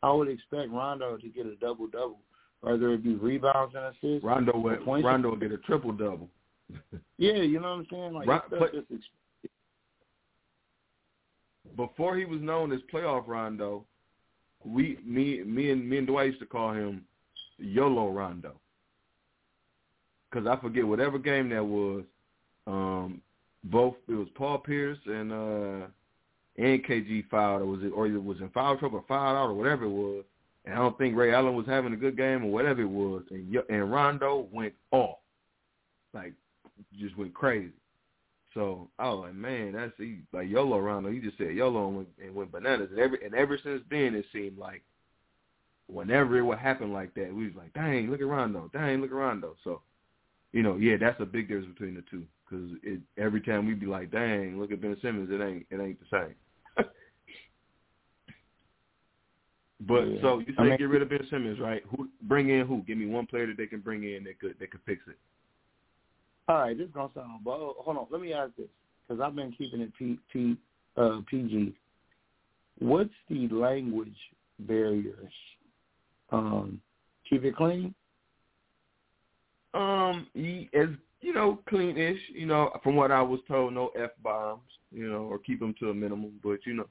[0.02, 2.20] I would expect Rondo to get a double double,
[2.62, 4.24] whether it be rebounds and assists.
[4.24, 5.06] Rondo would points.
[5.06, 6.30] Rondo would get a triple double
[7.18, 8.14] Yeah, you know what I'm saying?
[8.14, 9.04] Like Ron- it's stuff but- that's ex-
[11.76, 13.86] before he was known as playoff Rondo,
[14.66, 17.04] we me me and me and Dwight used to call him
[17.58, 18.54] YOLO Rondo.
[20.34, 22.04] Cause I forget whatever game that was.
[22.68, 23.22] Um,
[23.66, 25.88] both it was Paul Pierce and uh
[26.58, 29.50] and KG fouled, or was it or it was in foul trouble or fouled out
[29.50, 30.24] or whatever it was.
[30.66, 33.24] And I don't think Ray Allen was having a good game or whatever it was.
[33.32, 35.18] And and Rondo went off,
[36.14, 36.34] like
[37.00, 37.74] just went crazy.
[38.54, 41.10] So I was like, man, that's he, like YOLO Rondo.
[41.10, 42.90] You just said YOLO and went, and went bananas.
[42.92, 44.84] And ever and ever since then, it seemed like
[45.88, 48.70] whenever it would happen like that, we was like, dang, look at Rondo.
[48.74, 49.56] Dang, look at Rondo.
[49.64, 49.82] So,
[50.52, 52.24] you know, yeah, that's a big difference between the two.
[52.50, 55.80] Because it, every time we'd be like, dang, look at Ben Simmons, it ain't it
[55.82, 56.86] ain't the same.
[59.88, 60.22] but Yeah.
[60.22, 61.84] so you say I mean- get rid of Ben Simmons, right?
[61.96, 62.82] Who bring in who?
[62.84, 65.18] Give me one player that they can bring in that could that could fix it.
[66.52, 67.78] All right, this is gonna sound bold.
[67.80, 68.68] Hold on, let me ask this
[69.08, 70.58] because I've been keeping it P, P,
[70.98, 71.74] uh, PG.
[72.80, 74.18] What's the language
[74.60, 75.32] barriers?
[76.30, 76.82] Um,
[77.30, 77.96] keep it clean.
[79.74, 80.90] Um, as
[81.22, 82.20] you know, clean-ish.
[82.34, 84.60] You know, from what I was told, no f bombs.
[84.92, 86.34] You know, or keep them to a minimum.
[86.44, 86.88] But you know,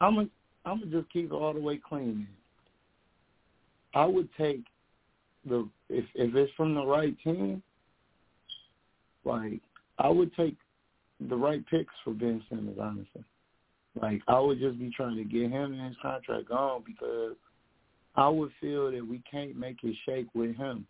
[0.00, 0.28] I'm gonna
[0.64, 2.26] I'm gonna just keep it all the way clean.
[3.94, 4.64] I would take
[5.48, 7.62] the if if it's from the right team,
[9.24, 9.60] like
[9.98, 10.56] I would take
[11.28, 12.78] the right picks for Ben Simmons.
[12.80, 13.24] Honestly,
[14.00, 17.36] like I would just be trying to get him and his contract gone because
[18.16, 20.86] I would feel that we can't make it shake with him.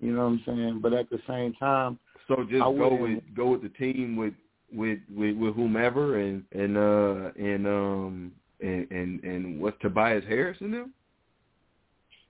[0.00, 0.80] You know what I'm saying?
[0.82, 4.34] But at the same time, so just I go with go with the team with
[4.72, 10.58] with with, with whomever and and uh and um and and and what's Tobias Harris
[10.60, 10.94] in them?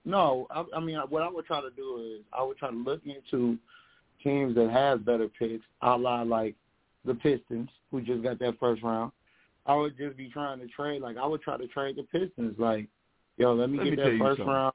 [0.03, 2.75] No, I, I mean what I would try to do is I would try to
[2.75, 3.57] look into
[4.23, 6.55] teams that have better picks, a la like
[7.05, 9.11] the Pistons, who just got that first round.
[9.65, 11.01] I would just be trying to trade.
[11.01, 12.55] Like I would try to trade the Pistons.
[12.57, 12.87] Like,
[13.37, 14.73] yo, let me Let get me that first round.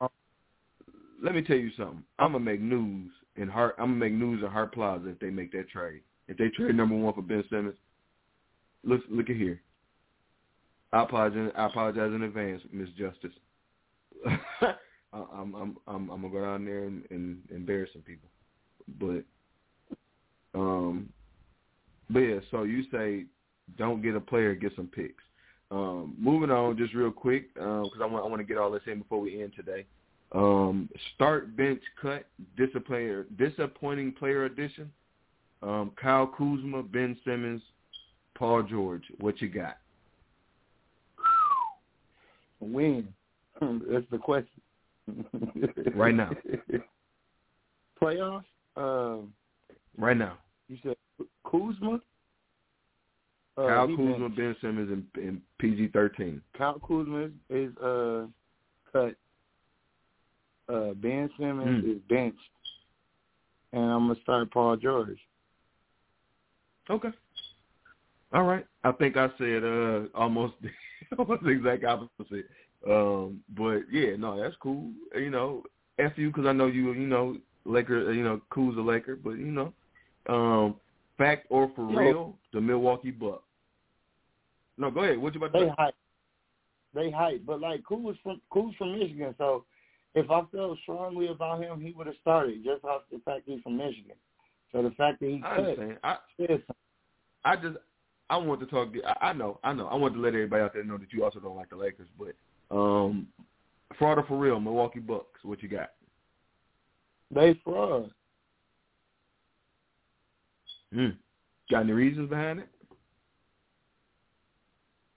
[1.22, 2.02] Let me tell you something.
[2.18, 3.74] I'm gonna make news in Hart.
[3.78, 6.02] I'm gonna make news in Hart Plaza if they make that trade.
[6.28, 7.76] If they trade number one for Ben Simmons,
[8.84, 9.60] look look at here.
[10.92, 11.52] I apologize.
[11.56, 13.32] I apologize in advance, Miss Justice.
[15.12, 18.28] I'm I'm I'm I'm gonna go down there and, and embarrass some people,
[18.98, 19.24] but
[20.56, 21.08] um,
[22.10, 22.38] but yeah.
[22.50, 23.24] So you say
[23.78, 25.22] don't get a player, get some picks.
[25.70, 28.82] Um, moving on, just real quick, because I want I want to get all this
[28.86, 29.84] in before we end today.
[30.32, 32.26] Um, start bench cut
[32.56, 34.90] disappointing disappointing player addition.
[35.62, 37.62] Um, Kyle Kuzma, Ben Simmons,
[38.34, 39.04] Paul George.
[39.20, 39.78] What you got?
[42.60, 43.08] Win.
[43.60, 44.62] That's the question.
[45.94, 46.30] Right now.
[48.02, 48.44] Playoffs?
[48.76, 49.32] Um,
[49.98, 50.36] Right now,
[50.68, 50.96] you said
[51.50, 52.00] Kuzma?
[53.58, 54.36] Uh, Kyle Kuzma, benched.
[54.36, 56.42] Ben Simmons, and, and PG thirteen.
[56.56, 58.26] Kyle Kuzma is, uh,
[58.92, 59.14] cut.
[60.68, 61.96] Uh, ben Simmons Mm.
[61.96, 62.38] is benched.
[63.72, 65.18] And I'm going to start Paul George.
[66.88, 67.10] Okay.
[68.32, 68.66] All right.
[68.84, 70.54] I think I said uh almost
[71.18, 72.46] almost the exact opposite.
[72.88, 74.90] Um, but yeah, no, that's cool.
[75.14, 75.64] You know,
[75.98, 76.92] f you because I know you.
[76.92, 78.12] You know, Laker.
[78.12, 79.72] You know, cool's a Laker, but you know,
[80.28, 80.76] um,
[81.18, 83.42] fact or for real, the Milwaukee Bucks.
[84.78, 85.18] No, go ahead.
[85.18, 85.74] What you about to They say?
[85.78, 85.94] hype.
[86.94, 87.46] They hype.
[87.46, 89.34] But, like, Kuz from, Kuz from Michigan.
[89.38, 89.64] So,
[90.14, 93.60] if I felt strongly about him, he would have started just off the fact he's
[93.62, 94.16] from Michigan.
[94.72, 95.98] So, the fact that he I understand.
[96.02, 96.16] I
[97.44, 97.76] I just
[98.28, 98.88] I want to talk.
[99.06, 99.86] I, I know, I know.
[99.86, 102.08] I want to let everybody out there know that you also don't like the Lakers,
[102.18, 102.34] but
[102.76, 103.28] um,
[103.98, 105.44] fraud or for real, Milwaukee Bucks.
[105.44, 105.90] What you got?
[107.30, 108.10] they fraud.
[110.92, 111.10] Hmm.
[111.70, 112.68] Got any reasons behind it?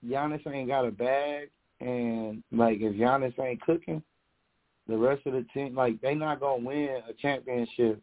[0.06, 1.50] Giannis ain't got a bag,
[1.80, 4.02] and like if Giannis ain't cooking,
[4.88, 8.00] the rest of the team like they not gonna win a championship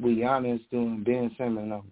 [0.00, 1.90] with Giannis doing Ben Simmons numbers.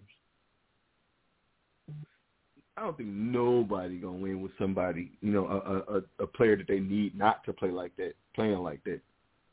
[2.77, 6.55] I don't think nobody gonna win with somebody, you know, a, a a- a player
[6.55, 9.01] that they need not to play like that, playing like that.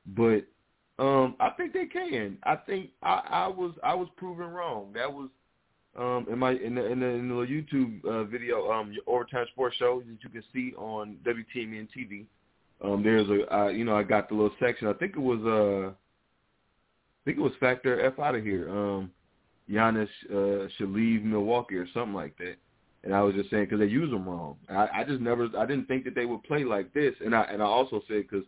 [0.06, 0.46] But
[1.02, 2.38] um I think they can.
[2.44, 4.92] I think I, I was I was proven wrong.
[4.94, 5.28] That was
[5.96, 9.76] um in my in the in the, in the YouTube uh, video um overtime sports
[9.76, 12.26] show that you can see on WTMN TV.
[12.82, 14.88] Um there's a uh, you know I got the little section.
[14.88, 18.68] I think it was uh I think it was Factor F out of here.
[18.68, 19.10] Um
[19.70, 22.56] Giannis uh, should leave Milwaukee or something like that.
[23.04, 24.56] And I was just saying because they use them wrong.
[24.68, 27.14] I, I just never, I didn't think that they would play like this.
[27.24, 28.44] And I and I also said because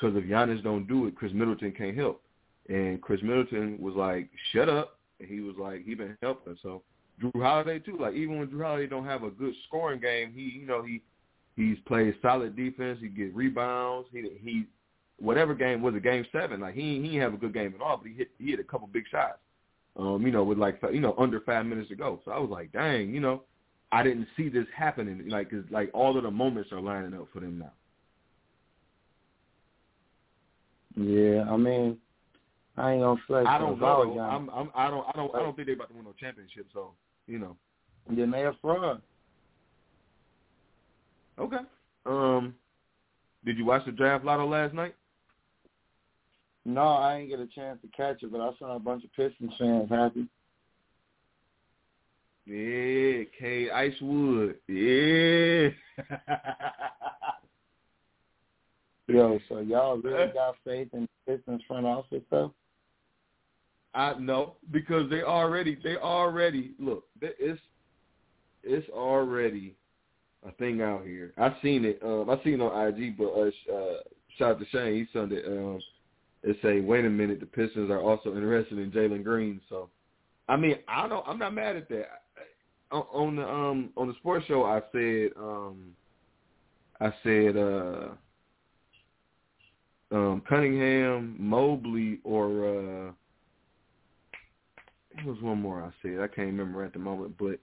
[0.00, 2.22] because if Giannis don't do it, Khris Middleton can't help.
[2.68, 6.56] And Khris Middleton was like, "Shut up." He was like, he been helping.
[6.62, 6.82] So
[7.22, 7.98] Jrue Holiday too.
[8.00, 11.02] Like even when Jrue Holiday don't have a good scoring game, he you know he
[11.56, 12.98] he's played solid defense.
[13.00, 14.08] He get rebounds.
[14.12, 14.64] He he
[15.20, 16.60] whatever game was it game seven.
[16.60, 18.64] Like he he have a good game at all, but he hit he hit a
[18.64, 19.38] couple big shots.
[19.96, 22.20] Um, you know, with like you know under five minutes to go.
[22.24, 23.42] So I was like, dang, you know.
[23.94, 25.28] I didn't see this happening.
[25.28, 27.72] Like, 'cause, like all of the moments are lining up for them now.
[30.96, 31.98] Yeah, I mean,
[32.76, 33.46] I ain't gonna flex.
[33.48, 34.18] I don't know.
[34.18, 36.66] I'm, I'm, I don't, I don't, I don't think they're about to win no championship.
[36.72, 36.92] So,
[37.26, 37.56] you know.
[38.08, 39.02] Then they a fraud.
[41.38, 41.58] Okay.
[42.06, 42.54] Um,
[43.44, 44.94] did you watch the draft lotto last night?
[46.64, 49.12] No, I ain't get a chance to catch it, but I saw a bunch of
[49.14, 50.28] Pistons fans happy.
[52.46, 54.54] Yeah, Cade Icewood.
[54.68, 55.70] Yeah.
[59.08, 62.54] Yo, so y'all really got faith in Pistons front office though?
[63.94, 67.04] I know because they already, they already look.
[67.20, 67.60] It's,
[68.62, 69.74] it's already
[70.46, 71.32] a thing out here.
[71.38, 72.00] I seen it.
[72.02, 73.96] Um, I seen it on IG, but uh, uh,
[74.38, 74.94] shout out to Shane.
[74.94, 75.44] He sent it.
[75.46, 75.80] Um,
[76.42, 79.60] it say, wait a minute, the Pistons are also interested in Jalen Green.
[79.68, 79.88] So,
[80.48, 81.26] I mean, I don't.
[81.26, 82.22] I'm not mad at that.
[82.90, 85.92] On, on the um on the sports show, I said um
[87.00, 88.08] I said uh
[90.10, 93.14] um Cunningham, Mobley, or
[95.18, 96.20] it was one more I said.
[96.20, 97.58] I can't remember at the moment, but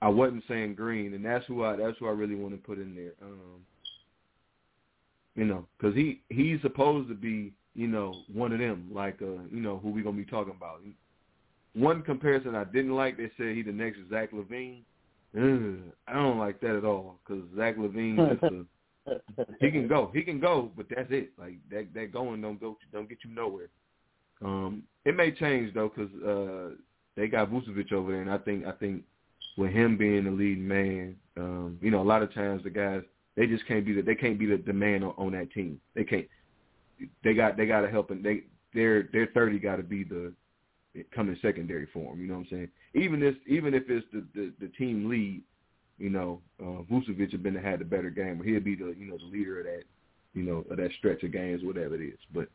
[0.00, 2.78] I wasn't saying Green, and that's who I that's who I really want to put
[2.78, 3.12] in there.
[3.22, 3.60] Um,
[5.34, 9.42] you know, because he he's supposed to be you know one of them, like uh
[9.50, 10.80] you know who we gonna be talking about.
[11.74, 14.82] One comparison I didn't like, they said he the next Zach LaVine.
[15.34, 18.66] ugh, I don't like that at all because Zach LaVine just a
[19.60, 20.10] he can go.
[20.14, 21.30] He can go, but that's it.
[21.38, 23.68] Like that that going don't go don't get you nowhere.
[24.44, 26.74] Um, it may change though because uh,
[27.16, 29.02] they got Vucevic over there, and I think I think
[29.56, 33.02] with him being the lead man, um, you know, a lot of times the guys
[33.36, 35.80] they just can't be the they can't be the, the man on, on that team.
[35.94, 36.26] They can't.
[37.24, 38.44] They got they got to help and they
[38.74, 40.32] their their thirty got to be the
[41.14, 42.16] coming secondary for.
[42.16, 42.68] You know what I'm saying?
[42.94, 45.42] Even if even if it's the the, the team lead,
[45.98, 49.06] you know, uh, Vucevic has been had the better game, but he'll be the you
[49.06, 49.84] know the leader of that,
[50.34, 52.18] you know, of that stretch of games, whatever it is.
[52.34, 52.48] But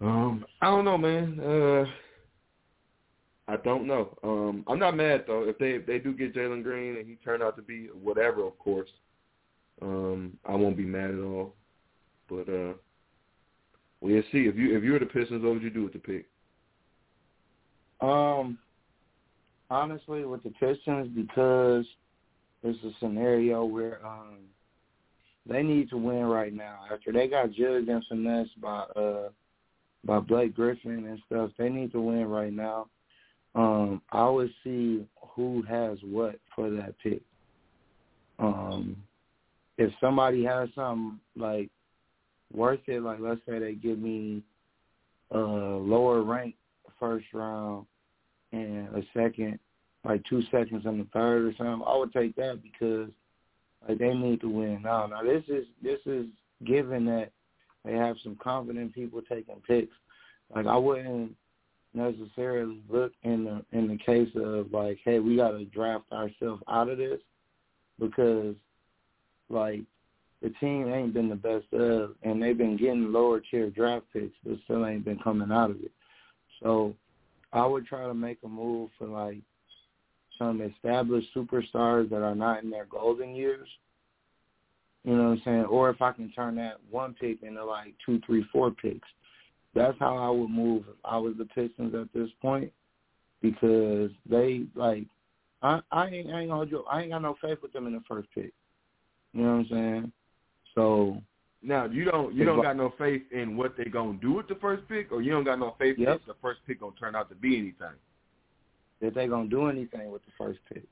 [0.00, 1.40] um, I don't know, man.
[1.40, 1.84] Uh,
[3.48, 4.16] I don't know.
[4.22, 7.16] Um, I'm not mad though if they if they do get Jalen Green and he
[7.16, 8.90] turned out to be whatever, of course.
[9.80, 11.54] Um, I won't be mad at all.
[12.28, 12.74] But uh,
[14.00, 14.46] we'll see.
[14.46, 16.28] If you if you were the Pistons, what would you do with the pick?
[18.00, 18.58] Um,
[19.70, 21.84] honestly, with the Pistons, because
[22.62, 24.38] it's a scenario where um
[25.46, 26.80] they need to win right now.
[26.92, 29.28] After they got judged and finessed by uh
[30.04, 32.86] by Blake Griffin and stuff, they need to win right now.
[33.54, 37.20] Um, I would see who has what for that pick.
[38.38, 38.96] Um,
[39.78, 41.70] if somebody has something like
[42.52, 44.42] worth it, like let's say they give me
[45.30, 46.54] a lower rank
[46.98, 47.86] first round
[48.52, 49.58] and a second,
[50.04, 53.10] like two seconds in the third or something, I would take that because
[53.88, 55.06] like they need to win now.
[55.06, 56.26] Now this is this is
[56.64, 57.30] given that
[57.84, 59.94] they have some confident people taking picks.
[60.54, 61.34] Like I wouldn't
[61.94, 66.62] necessarily look in the in the case of like, hey, we got to draft ourselves
[66.68, 67.20] out of this
[67.98, 68.54] because
[69.48, 69.80] like
[70.42, 74.34] the team ain't been the best of, and they've been getting lower tier draft picks,
[74.44, 75.92] but still ain't been coming out of it.
[76.62, 76.94] So
[77.52, 79.38] I would try to make a move for like
[80.38, 83.68] some established superstars that are not in their golden years.
[85.04, 85.64] You know what I'm saying?
[85.64, 89.08] Or if I can turn that one pick into like two, three, four picks.
[89.74, 92.72] That's how I would move if I was the Pistons at this point
[93.40, 95.06] because they like
[95.62, 98.02] I I ain't I ain't gonna I ain't got no faith with them in the
[98.08, 98.52] first pick.
[99.32, 100.12] You know what I'm saying?
[100.74, 101.22] So
[101.62, 104.56] now you don't you don't got no faith in what they gonna do with the
[104.56, 106.20] first pick, or you don't got no faith yep.
[106.20, 107.96] that the first pick gonna turn out to be anything.
[109.00, 110.84] That they gonna do anything with the first pick.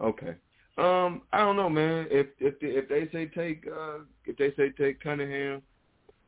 [0.00, 0.34] Okay.
[0.76, 2.06] Um, I don't know, man.
[2.10, 5.62] If if they, if they say take uh if they say take Cunningham,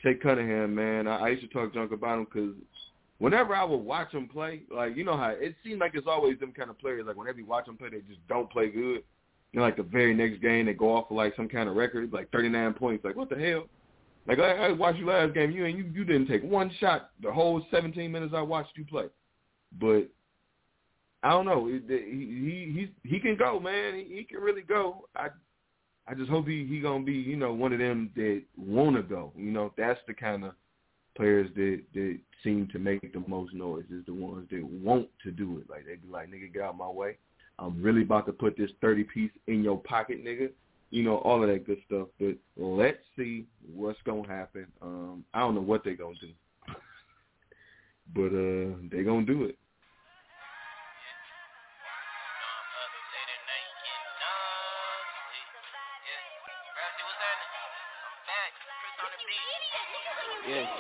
[0.03, 1.07] take Cunningham, man.
[1.07, 2.55] I, I used to talk junk about him because
[3.19, 6.39] whenever I would watch him play, like you know how it seems like it's always
[6.39, 7.05] them kind of players.
[7.07, 9.03] Like whenever you watch them play, they just don't play good
[9.53, 11.77] you know, like the very next game they go off for like some kind of
[11.77, 13.05] record, like 39 points.
[13.05, 13.67] Like what the hell?
[14.27, 17.11] Like I, I watched you last game, you and you you didn't take one shot
[17.23, 19.07] the whole 17 minutes I watched you play.
[19.81, 20.09] But
[21.23, 21.67] I don't know.
[21.67, 23.95] He he he, he can go, man.
[23.95, 25.09] He, he can really go.
[25.17, 25.29] I
[26.11, 29.33] I just hope he he gonna be you know one of them that wanna go.
[29.37, 30.55] You know that's the kind of
[31.17, 35.31] players that that seem to make the most noise is the ones that want to
[35.31, 35.71] do it.
[35.71, 37.19] Like they be like, nigga, get out my way.
[37.61, 40.51] I'm really about to put this 30 piece in your pocket, nigga.
[40.91, 42.09] You know, all of that good stuff.
[42.19, 44.67] But let's see what's to happen.
[44.83, 46.33] Um, I don't know what they're to do.
[48.15, 49.59] but uh, they're going to do it.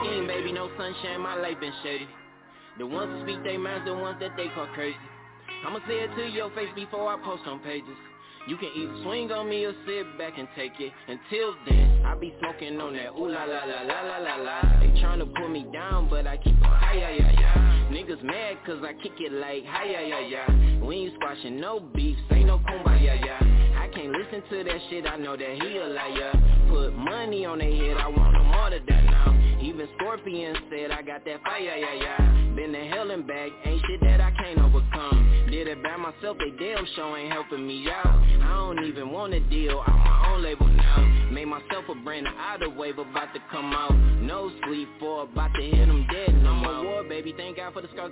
[0.03, 2.09] King, baby, no sunshine, my life been shady.
[2.78, 4.96] The ones who speak their minds, the ones that they call crazy.
[5.66, 7.96] I'ma say it to your face before I post on pages.
[8.48, 10.92] You can either swing on me or sit back and take it.
[11.07, 14.61] Until then, I be smoking on that ooh la la la la la la la.
[14.80, 17.88] They tryna pull me down, but I keep on high yeah yeah.
[17.92, 20.80] Niggas mad cause I kick it like high yeah yeah.
[20.80, 23.38] We ain't squashing no beef, say no kumbaya yeah.
[23.78, 26.32] I can't listen to that shit, I know that he a liar.
[26.70, 29.39] Put money on their head, I want no more to that now.
[29.80, 32.54] Even Scorpion said I got that fire, yeah, yeah.
[32.54, 35.46] Been to hell and back, ain't shit that I can't overcome.
[35.50, 38.04] Did it by myself, they damn show ain't helping me out.
[38.04, 41.30] I don't even want a deal, I'm my own label now.
[41.32, 43.94] Made myself a brand, of outer wave about to come out.
[44.20, 46.84] No sleep for about to hit them dead no more.
[46.84, 48.08] War, baby, thank God for the scars